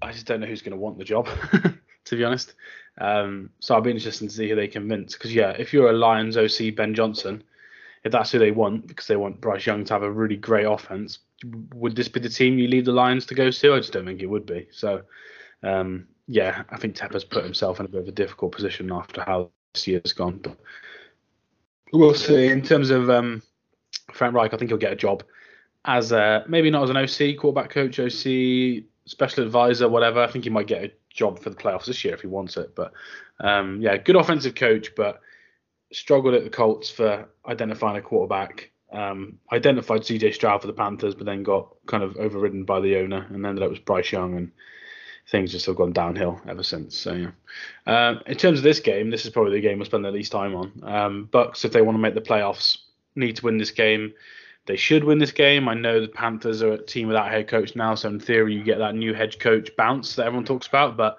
[0.03, 1.27] I just don't know who's going to want the job,
[2.05, 2.53] to be honest.
[2.97, 5.13] Um, so I'll be interested to see who they convince.
[5.13, 7.43] Because yeah, if you're a Lions OC Ben Johnson,
[8.03, 10.65] if that's who they want, because they want Bryce Young to have a really great
[10.65, 11.19] offense,
[11.73, 13.73] would this be the team you leave the Lions to go to?
[13.73, 14.67] I just don't think it would be.
[14.71, 15.03] So,
[15.63, 19.23] um, yeah, I think Tepper's put himself in a bit of a difficult position after
[19.23, 20.39] how this year's gone.
[20.43, 20.57] But
[21.91, 22.47] we'll see.
[22.47, 23.41] In terms of um,
[24.11, 25.23] Frank Reich, I think he'll get a job
[25.85, 30.21] as a, maybe not as an OC, quarterback coach, OC, special advisor, whatever.
[30.21, 32.57] I think he might get a job for the playoffs this year if he wants
[32.57, 32.75] it.
[32.75, 32.93] But
[33.39, 35.21] um, yeah, good offensive coach, but
[35.91, 38.71] struggled at the Colts for identifying a quarterback.
[38.91, 42.97] Um, identified CJ Stroud for the Panthers, but then got kind of overridden by the
[42.97, 44.51] owner and ended up with Bryce Young, and
[45.29, 46.97] things just have gone downhill ever since.
[46.97, 47.31] So yeah.
[47.87, 50.31] Um, in terms of this game, this is probably the game we'll spend the least
[50.31, 50.83] time on.
[50.83, 52.77] Um, Bucks, if they want to make the playoffs,
[53.15, 54.13] need to win this game.
[54.65, 55.67] They should win this game.
[55.67, 58.63] I know the Panthers are a team without head coach now, so in theory you
[58.63, 61.17] get that new head coach bounce that everyone talks about, but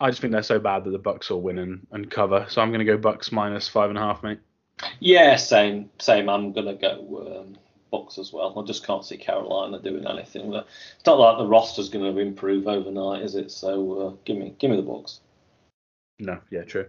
[0.00, 2.46] I just think they're so bad that the Bucks will win and, and cover.
[2.48, 4.38] So I'm going to go Bucks minus five and a half, mate.
[5.00, 6.28] Yeah, same, same.
[6.28, 7.58] I'm going to go um,
[7.90, 8.58] Bucks as well.
[8.58, 10.54] I just can't see Carolina doing anything.
[10.54, 13.50] It's not like the roster's going to improve overnight, is it?
[13.50, 15.20] So uh, give me, give me the Bucks.
[16.20, 16.86] No, yeah, true.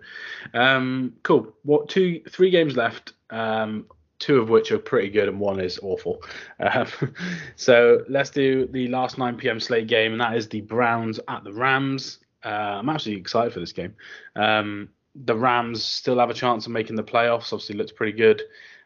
[0.53, 1.53] Um, cool.
[1.63, 3.13] What two, three games left.
[3.29, 3.85] Um,
[4.19, 6.21] two of which are pretty good and one is awful.
[6.59, 6.87] Um,
[7.55, 9.59] so let's do the last 9 p.m.
[9.59, 12.19] slate game, and that is the Browns at the Rams.
[12.45, 13.95] Uh, I'm absolutely excited for this game.
[14.35, 17.51] Um, the Rams still have a chance of making the playoffs.
[17.51, 18.41] Obviously, looked pretty good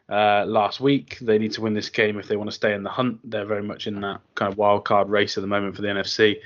[0.08, 1.18] uh, last week.
[1.20, 3.18] They need to win this game if they want to stay in the hunt.
[3.28, 5.88] They're very much in that kind of wild card race at the moment for the
[5.88, 6.36] NFC.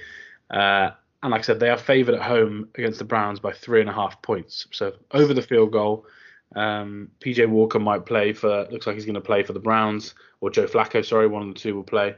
[0.51, 0.91] Uh,
[1.23, 3.91] and like I said, they are favoured at home against the Browns by three and
[3.91, 4.67] a half points.
[4.71, 6.07] So over the field goal.
[6.55, 8.67] Um, PJ Walker might play for.
[8.71, 11.05] Looks like he's going to play for the Browns or Joe Flacco.
[11.05, 12.15] Sorry, one of the two will play.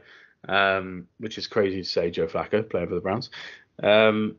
[0.47, 3.29] Um, which is crazy to say Joe Flacco playing for the Browns.
[3.83, 4.37] Um,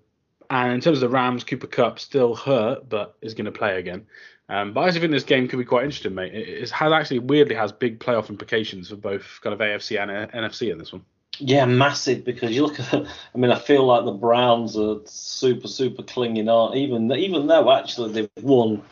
[0.51, 3.79] and in terms of the Rams, Cooper Kupp still hurt, but is going to play
[3.79, 4.07] again.
[4.49, 6.35] Um, but I actually think this game could be quite interesting, mate.
[6.35, 10.71] It, has actually weirdly has big playoff implications for both kind of AFC and NFC
[10.71, 11.03] in this one.
[11.39, 12.93] Yeah, massive because you look at.
[12.95, 16.77] I mean, I feel like the Browns are super, super clinging on.
[16.77, 18.83] Even even though actually they've won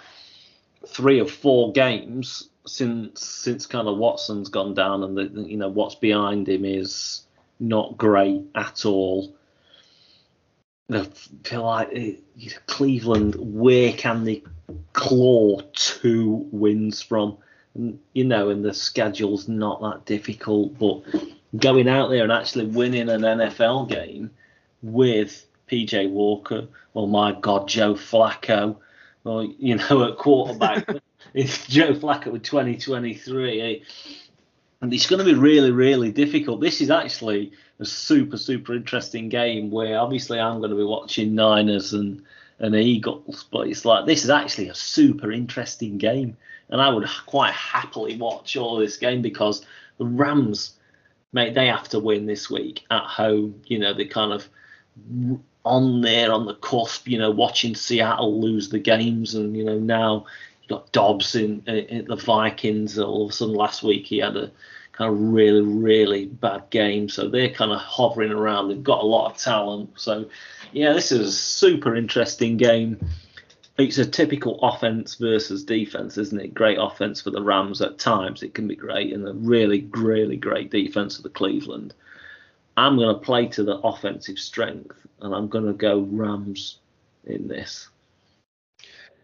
[0.87, 5.69] three or four games since since kind of Watson's gone down, and the, you know
[5.69, 7.23] what's behind him is
[7.59, 9.35] not great at all.
[10.93, 11.07] I
[11.45, 12.15] feel like eh,
[12.67, 14.43] Cleveland, where can they
[14.93, 17.39] claw two wins from?
[17.75, 21.03] And, you know, and the schedule's not that difficult, but
[21.57, 24.31] going out there and actually winning an NFL game
[24.83, 28.77] with PJ Walker, or my God, Joe Flacco,
[29.25, 30.89] or you know, at quarterback,
[31.35, 33.61] it's Joe Flacco with 2023.
[33.61, 33.79] Eh?
[34.83, 36.61] And it's going to be really, really difficult.
[36.61, 41.35] This is actually a super, super interesting game where obviously I'm going to be watching
[41.35, 42.23] Niners and,
[42.59, 46.37] and Eagles, but it's like this is actually a super interesting game.
[46.71, 49.67] And I would quite happily watch all this game because
[49.99, 50.79] the Rams,
[51.33, 53.61] mate, they have to win this week at home.
[53.67, 54.49] You know, they kind of
[55.65, 59.79] on there on the cusp, you know, watching Seattle lose the games, and you know
[59.79, 60.27] now
[60.63, 62.99] you got Dobbs in, in the Vikings.
[62.99, 64.51] All of a sudden, last week he had a
[64.93, 67.09] kind of really, really bad game.
[67.09, 68.69] So they're kind of hovering around.
[68.69, 69.91] They've got a lot of talent.
[69.97, 70.29] So
[70.73, 72.99] yeah, this is a super interesting game.
[73.79, 76.53] It's a typical offense versus defense, isn't it?
[76.53, 78.43] Great offense for the Rams at times.
[78.43, 81.95] It can be great, and a really, really great defense for the Cleveland.
[82.81, 86.79] I'm going to play to the offensive strength, and I'm going to go Rams
[87.27, 87.89] in this.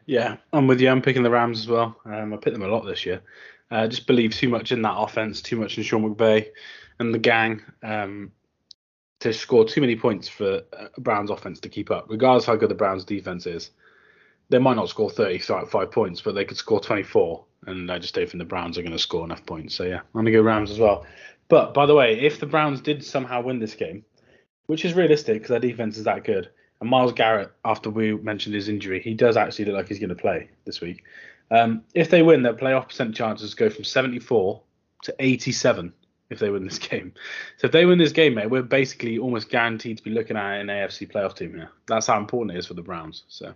[0.04, 0.90] Yeah, I'm with you.
[0.90, 1.98] I'm picking the Rams as well.
[2.04, 3.22] Um, I picked them a lot this year.
[3.70, 6.48] Uh, just believe too much in that offense, too much in Sean McVay
[6.98, 8.30] and the gang um,
[9.20, 12.06] to score too many points for a Browns offense to keep up.
[12.10, 13.70] Regardless how good the Browns defense is,
[14.50, 17.42] they might not score 35 points, but they could score 24.
[17.66, 19.74] And I just don't think the Browns are going to score enough points.
[19.74, 21.06] So yeah, I'm going to go Rams as well.
[21.48, 24.04] But by the way, if the Browns did somehow win this game,
[24.66, 28.54] which is realistic because their defense is that good, and Myles Garrett, after we mentioned
[28.54, 31.04] his injury, he does actually look like he's going to play this week.
[31.50, 34.60] Um, if they win, their playoff percent chances go from 74
[35.04, 35.92] to 87
[36.28, 37.14] if they win this game.
[37.58, 40.60] So if they win this game, mate, we're basically almost guaranteed to be looking at
[40.60, 41.70] an AFC playoff team here.
[41.86, 43.22] That's how important it is for the Browns.
[43.28, 43.54] So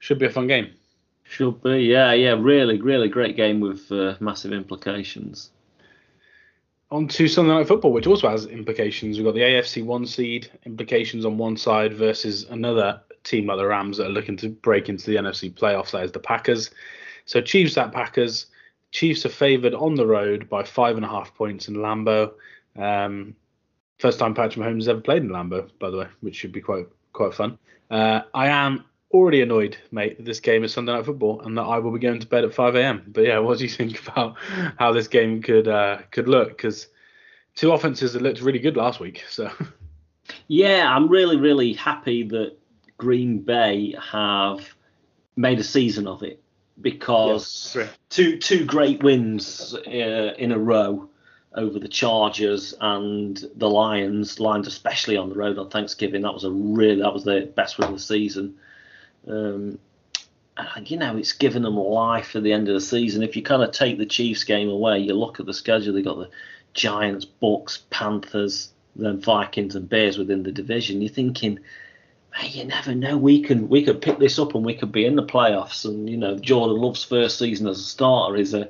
[0.00, 0.74] should be a fun game.
[1.22, 5.50] Should be, yeah, yeah, really, really great game with uh, massive implications
[6.90, 9.18] on to Sunday Night Football, which also has implications.
[9.18, 13.66] We've got the AFC one seed implications on one side versus another team like the
[13.66, 15.90] Rams that are looking to break into the NFC playoffs.
[15.90, 16.70] That is the Packers.
[17.26, 18.46] So Chiefs at Packers.
[18.90, 22.32] Chiefs are favoured on the road by five and a half points in Lambeau.
[22.74, 23.36] Um,
[23.98, 26.62] first time Patrick Mahomes has ever played in Lambeau, by the way, which should be
[26.62, 27.58] quite quite fun.
[27.90, 31.62] Uh, I am already annoyed, mate, that this game is Sunday Night Football and that
[31.62, 33.04] I will be going to bed at 5 a.m.
[33.08, 34.36] But yeah, what do you think about
[34.78, 36.48] how this game could uh, could look?
[36.50, 36.88] Because
[37.54, 39.24] two offenses that looked really good last week.
[39.28, 39.50] So
[40.48, 42.56] yeah, I'm really really happy that
[42.96, 44.60] Green Bay have
[45.36, 46.42] made a season of it
[46.80, 51.08] because yes, two two great wins uh, in a row
[51.54, 54.38] over the Chargers and the Lions.
[54.38, 57.78] Lions, especially on the road on Thanksgiving, that was a really that was their best
[57.78, 58.56] win of the season.
[59.28, 59.78] Um,
[60.84, 63.22] you know, it's given them life at the end of the season.
[63.22, 65.94] If you kind of take the Chiefs game away, you look at the schedule.
[65.94, 66.30] They got the
[66.74, 71.00] Giants, Bucks, Panthers, then Vikings and Bears within the division.
[71.00, 71.60] You're thinking,
[72.34, 73.16] hey, you never know.
[73.16, 75.84] We can we could pick this up and we could be in the playoffs.
[75.84, 78.68] And you know, Jordan Love's first season as a starter is a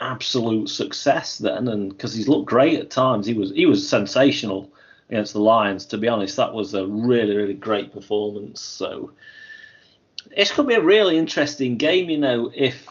[0.00, 4.70] absolute success then, and because he's looked great at times, he was he was sensational
[5.10, 5.84] against the Lions.
[5.86, 8.60] To be honest, that was a really really great performance.
[8.60, 9.12] So
[10.30, 12.10] it's going to be a really interesting game.
[12.10, 12.86] You know, if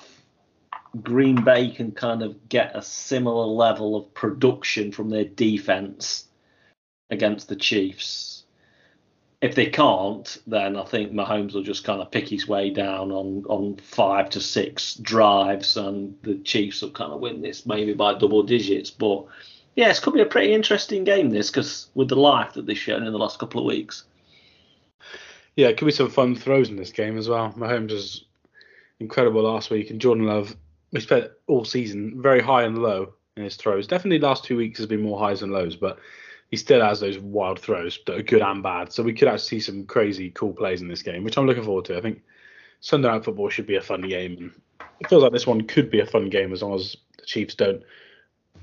[1.01, 6.25] Green Bay can kind of get a similar level of production from their defense
[7.09, 8.39] against the Chiefs
[9.41, 13.11] if they can't, then I think Mahomes will just kind of pick his way down
[13.11, 17.93] on, on five to six drives, and the Chiefs will kind of win this maybe
[17.93, 18.91] by double digits.
[18.91, 19.25] But
[19.75, 22.77] yeah, it's could be a pretty interesting game this because with the life that they've
[22.77, 24.03] shown in the last couple of weeks.
[25.59, 27.51] Yeah, it could be some fun throws in this game as well.
[27.51, 28.23] Mahomes was
[29.01, 30.55] incredible last week, and Jordan Love,
[30.93, 33.85] we spent all season very high and low in his throws.
[33.85, 35.99] Definitely, last two weeks has been more highs and lows, but
[36.49, 38.93] he still has those wild throws that are good and bad.
[38.93, 41.65] So we could actually see some crazy cool plays in this game, which I'm looking
[41.65, 41.97] forward to.
[41.97, 42.21] I think
[42.79, 44.51] Sunday night football should be a fun game, and
[45.01, 47.55] it feels like this one could be a fun game as long as the Chiefs
[47.55, 47.83] don't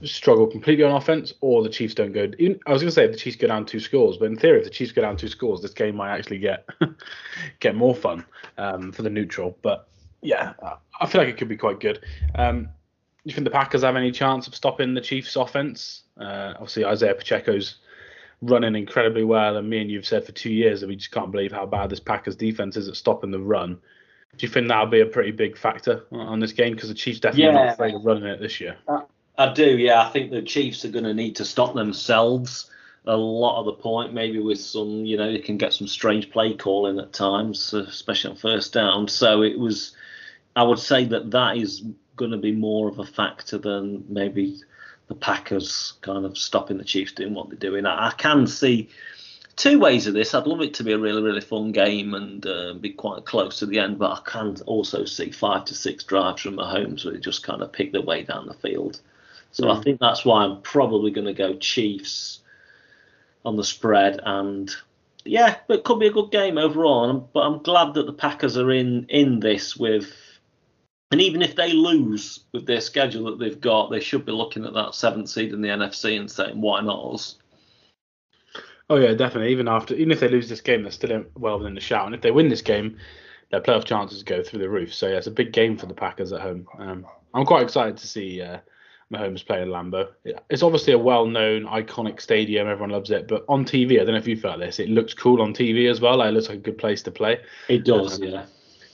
[0.04, 2.30] struggle completely on offense or the Chiefs don't go.
[2.38, 4.36] Even, I was going to say if the Chiefs go down two scores, but in
[4.36, 6.68] theory, if the Chiefs go down two scores, this game might actually get
[7.60, 8.24] get more fun
[8.58, 9.56] um, for the neutral.
[9.62, 9.88] But
[10.22, 10.54] yeah,
[11.00, 12.04] I feel like it could be quite good.
[12.34, 12.68] Um, do
[13.30, 16.02] you think the Packers have any chance of stopping the Chiefs' offense?
[16.20, 17.76] Uh, obviously, Isaiah Pacheco's
[18.42, 21.32] running incredibly well, and me and you've said for two years that we just can't
[21.32, 23.78] believe how bad this Packers defense is at stopping the run.
[24.36, 26.74] Do you think that'll be a pretty big factor on this game?
[26.74, 27.64] Because the Chiefs definitely yeah.
[27.64, 28.76] not afraid of running it this year.
[29.38, 30.06] I do, yeah.
[30.06, 32.70] I think the Chiefs are going to need to stop themselves
[33.06, 36.30] a lot of the point, maybe with some, you know, they can get some strange
[36.30, 39.06] play calling at times, especially on first down.
[39.08, 39.94] So it was,
[40.56, 41.84] I would say that that is
[42.16, 44.58] going to be more of a factor than maybe
[45.08, 47.86] the Packers kind of stopping the Chiefs doing what they're doing.
[47.86, 48.88] I, I can see
[49.54, 50.34] two ways of this.
[50.34, 53.60] I'd love it to be a really, really fun game and uh, be quite close
[53.60, 57.14] to the end, but I can also see five to six drives from Mahomes where
[57.14, 59.00] they just kind of pick their way down the field.
[59.56, 59.70] So.
[59.70, 62.40] I think that's why I'm probably going to go Chiefs
[63.44, 64.70] on the spread and
[65.24, 67.28] yeah, but it could be a good game overall.
[67.32, 70.12] But I'm glad that the Packers are in in this with
[71.10, 74.64] and even if they lose with their schedule that they've got, they should be looking
[74.64, 77.38] at that seventh seed in the NFC and saying, why not us?
[78.90, 79.52] Oh yeah, definitely.
[79.52, 82.06] Even after, even if they lose this game, they're still in well within the shout.
[82.06, 82.98] And if they win this game,
[83.50, 84.92] their playoff chances go through the roof.
[84.92, 86.66] So yeah, it's a big game for the Packers at home.
[86.78, 88.58] Um, I'm quite excited to see uh,
[89.12, 90.08] Mahomes play in Lambeau.
[90.50, 92.66] It's obviously a well-known, iconic stadium.
[92.66, 93.28] Everyone loves it.
[93.28, 94.80] But on TV, I don't know if you felt this.
[94.80, 96.18] It looks cool on TV as well.
[96.18, 97.40] Like, it looks like a good place to play.
[97.68, 98.46] It does, um, yeah.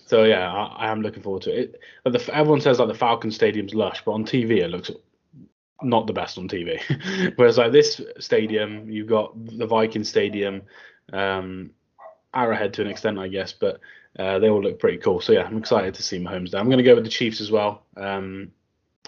[0.06, 1.80] So yeah, I, I, am looking forward to it.
[2.04, 4.90] The, everyone says like the Falcon Stadium's lush, but on TV it looks
[5.80, 6.78] not the best on TV.
[7.36, 10.62] Whereas like this stadium, you've got the Viking Stadium,
[11.14, 11.70] um,
[12.34, 13.80] Arrowhead to an extent, I guess, but
[14.18, 15.22] uh, they all look pretty cool.
[15.22, 16.60] So yeah, I'm excited to see Mahomes there.
[16.60, 17.86] I'm going to go with the Chiefs as well.
[17.96, 18.52] Um,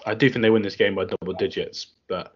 [0.05, 2.33] I do think they win this game by double digits, but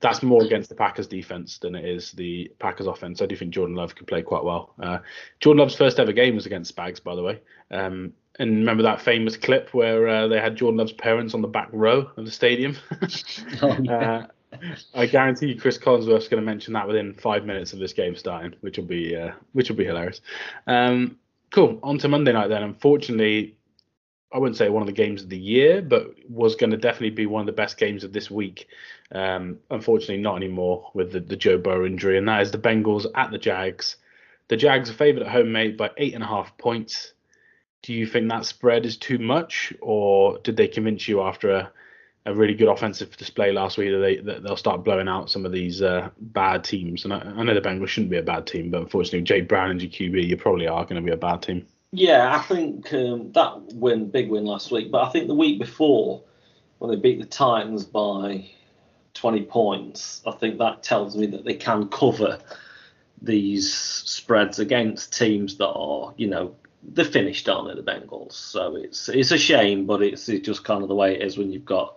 [0.00, 3.20] that's more against the Packers defense than it is the Packers offense.
[3.20, 4.74] I do think Jordan Love could play quite well.
[4.80, 4.98] Uh,
[5.40, 7.40] Jordan Love's first ever game was against Spags, by the way.
[7.70, 11.48] Um, and remember that famous clip where uh, they had Jordan Love's parents on the
[11.48, 12.76] back row of the stadium?
[13.62, 13.98] oh, yeah.
[13.98, 14.26] uh,
[14.94, 18.14] I guarantee you, Cris Collinsworth's going to mention that within five minutes of this game
[18.14, 20.20] starting, which will be uh, which will be hilarious.
[20.66, 21.18] Um,
[21.50, 21.78] cool.
[21.82, 22.62] On to Monday night then.
[22.62, 23.57] Unfortunately,
[24.30, 27.10] I wouldn't say one of the games of the year, but was going to definitely
[27.10, 28.68] be one of the best games of this week.
[29.10, 33.06] Um, unfortunately, not anymore with the, the Joe Burrow injury, and that is the Bengals
[33.14, 33.96] at the Jags.
[34.48, 37.12] The Jags are favoured at home, mate, by eight and a half points.
[37.82, 41.72] Do you think that spread is too much, or did they convince you after a,
[42.26, 45.46] a really good offensive display last week that, they, that they'll start blowing out some
[45.46, 47.04] of these uh, bad teams?
[47.04, 49.70] And I, I, know the Bengals shouldn't be a bad team, but unfortunately, Jay Brown
[49.70, 51.66] and GQB, you probably are going to be a bad team.
[51.92, 54.90] Yeah, I think um, that win, big win last week.
[54.90, 56.22] But I think the week before,
[56.78, 58.50] when they beat the Titans by
[59.14, 62.40] 20 points, I think that tells me that they can cover
[63.22, 68.32] these spreads against teams that are, you know, they're finished, aren't they, the Bengals?
[68.32, 71.38] So it's it's a shame, but it's, it's just kind of the way it is
[71.38, 71.96] when you've got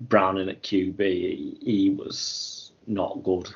[0.00, 0.98] Browning at QB.
[1.00, 3.48] He, he was not good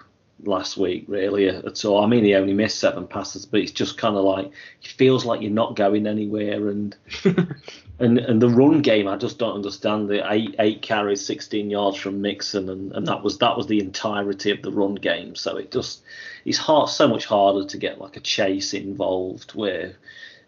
[0.45, 2.03] last week, really, at all.
[2.03, 5.25] I mean, he only missed seven passes, but it's just kind of like it feels
[5.25, 6.69] like you're not going anywhere.
[6.69, 6.97] And
[7.99, 10.09] and and the run game, I just don't understand.
[10.09, 13.81] The eight eight carries, 16 yards from Mixon, and, and that was that was the
[13.81, 15.35] entirety of the run game.
[15.35, 16.03] So it just
[16.45, 19.97] it's hard, so much harder to get like a chase involved where.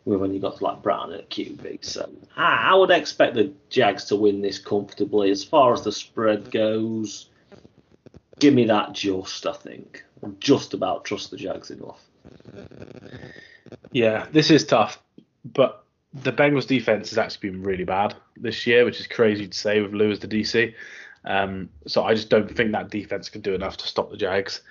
[0.07, 4.17] When you got like Brown at QB, so I, I would expect the Jags to
[4.17, 5.31] win this comfortably.
[5.31, 7.31] As far as the spread goes,
[8.39, 10.05] give me that just, I think.
[10.25, 12.01] I just about trust the Jags enough.
[13.93, 15.03] Yeah, this is tough,
[15.45, 19.59] but the Bengals defense has actually been really bad this year, which is crazy to
[19.59, 20.75] say with Lou as the DC.
[21.25, 24.63] Um, so I just don't think that defense can do enough to stop the Jags.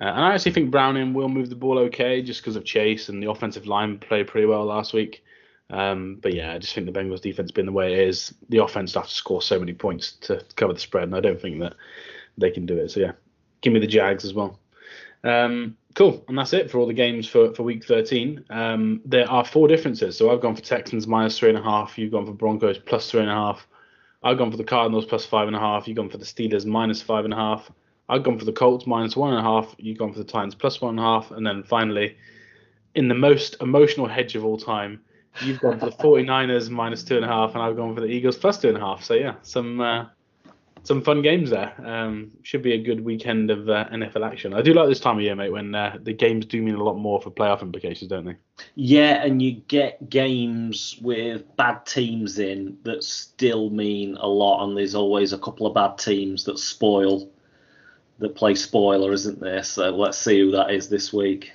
[0.00, 3.08] Uh, and I actually think Browning will move the ball okay just because of Chase
[3.08, 5.24] and the offensive line played pretty well last week.
[5.70, 8.58] Um, but yeah, I just think the Bengals defense being the way it is, the
[8.58, 11.60] offense have to score so many points to cover the spread, and I don't think
[11.60, 11.74] that
[12.38, 12.90] they can do it.
[12.90, 13.12] So yeah,
[13.60, 14.58] give me the Jags as well.
[15.24, 18.44] Um, cool, and that's it for all the games for, for week 13.
[18.50, 20.16] Um, there are four differences.
[20.16, 21.98] So I've gone for Texans minus three and a half.
[21.98, 23.66] You've gone for Broncos plus three and a half.
[24.22, 25.86] I've gone for the Cardinals plus five and a half.
[25.86, 27.70] You've gone for the Steelers minus five and a half.
[28.08, 29.74] I've gone for the Colts minus one and a half.
[29.78, 31.30] You've gone for the Titans plus one and a half.
[31.30, 32.16] And then finally,
[32.94, 35.00] in the most emotional hedge of all time,
[35.40, 38.06] you've gone for the 49ers minus two and a half, and I've gone for the
[38.06, 39.02] Eagles plus two and a half.
[39.02, 40.06] So yeah, some uh,
[40.84, 41.74] some fun games there.
[41.84, 44.52] Um, should be a good weekend of uh, NFL action.
[44.52, 46.82] I do like this time of year, mate, when uh, the games do mean a
[46.82, 48.36] lot more for playoff implications, don't they?
[48.74, 54.76] Yeah, and you get games with bad teams in that still mean a lot, and
[54.76, 57.30] there's always a couple of bad teams that spoil,
[58.18, 59.62] that play spoiler, isn't there?
[59.62, 61.52] So let's see who that is this week.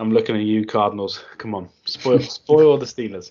[0.00, 1.24] I'm looking at you, Cardinals.
[1.38, 3.30] Come on, spoil, spoil the Steelers.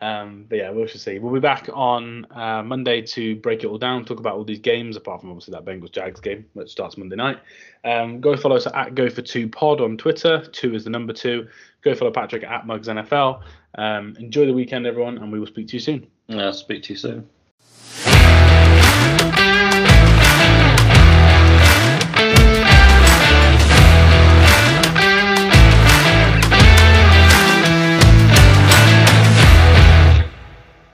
[0.00, 1.18] Um, but yeah, we shall see.
[1.18, 4.58] We'll be back on uh, Monday to break it all down, talk about all these
[4.58, 7.38] games, apart from obviously that Bengals Jags game, which starts Monday night.
[7.84, 10.44] Um, go follow us at Go for Two Pod on Twitter.
[10.52, 11.48] Two is the number two.
[11.82, 13.42] Go follow Patrick at Mugs NFL.
[13.76, 16.06] Um, enjoy the weekend, everyone, and we will speak to you soon.
[16.28, 17.28] Yeah, speak to you soon.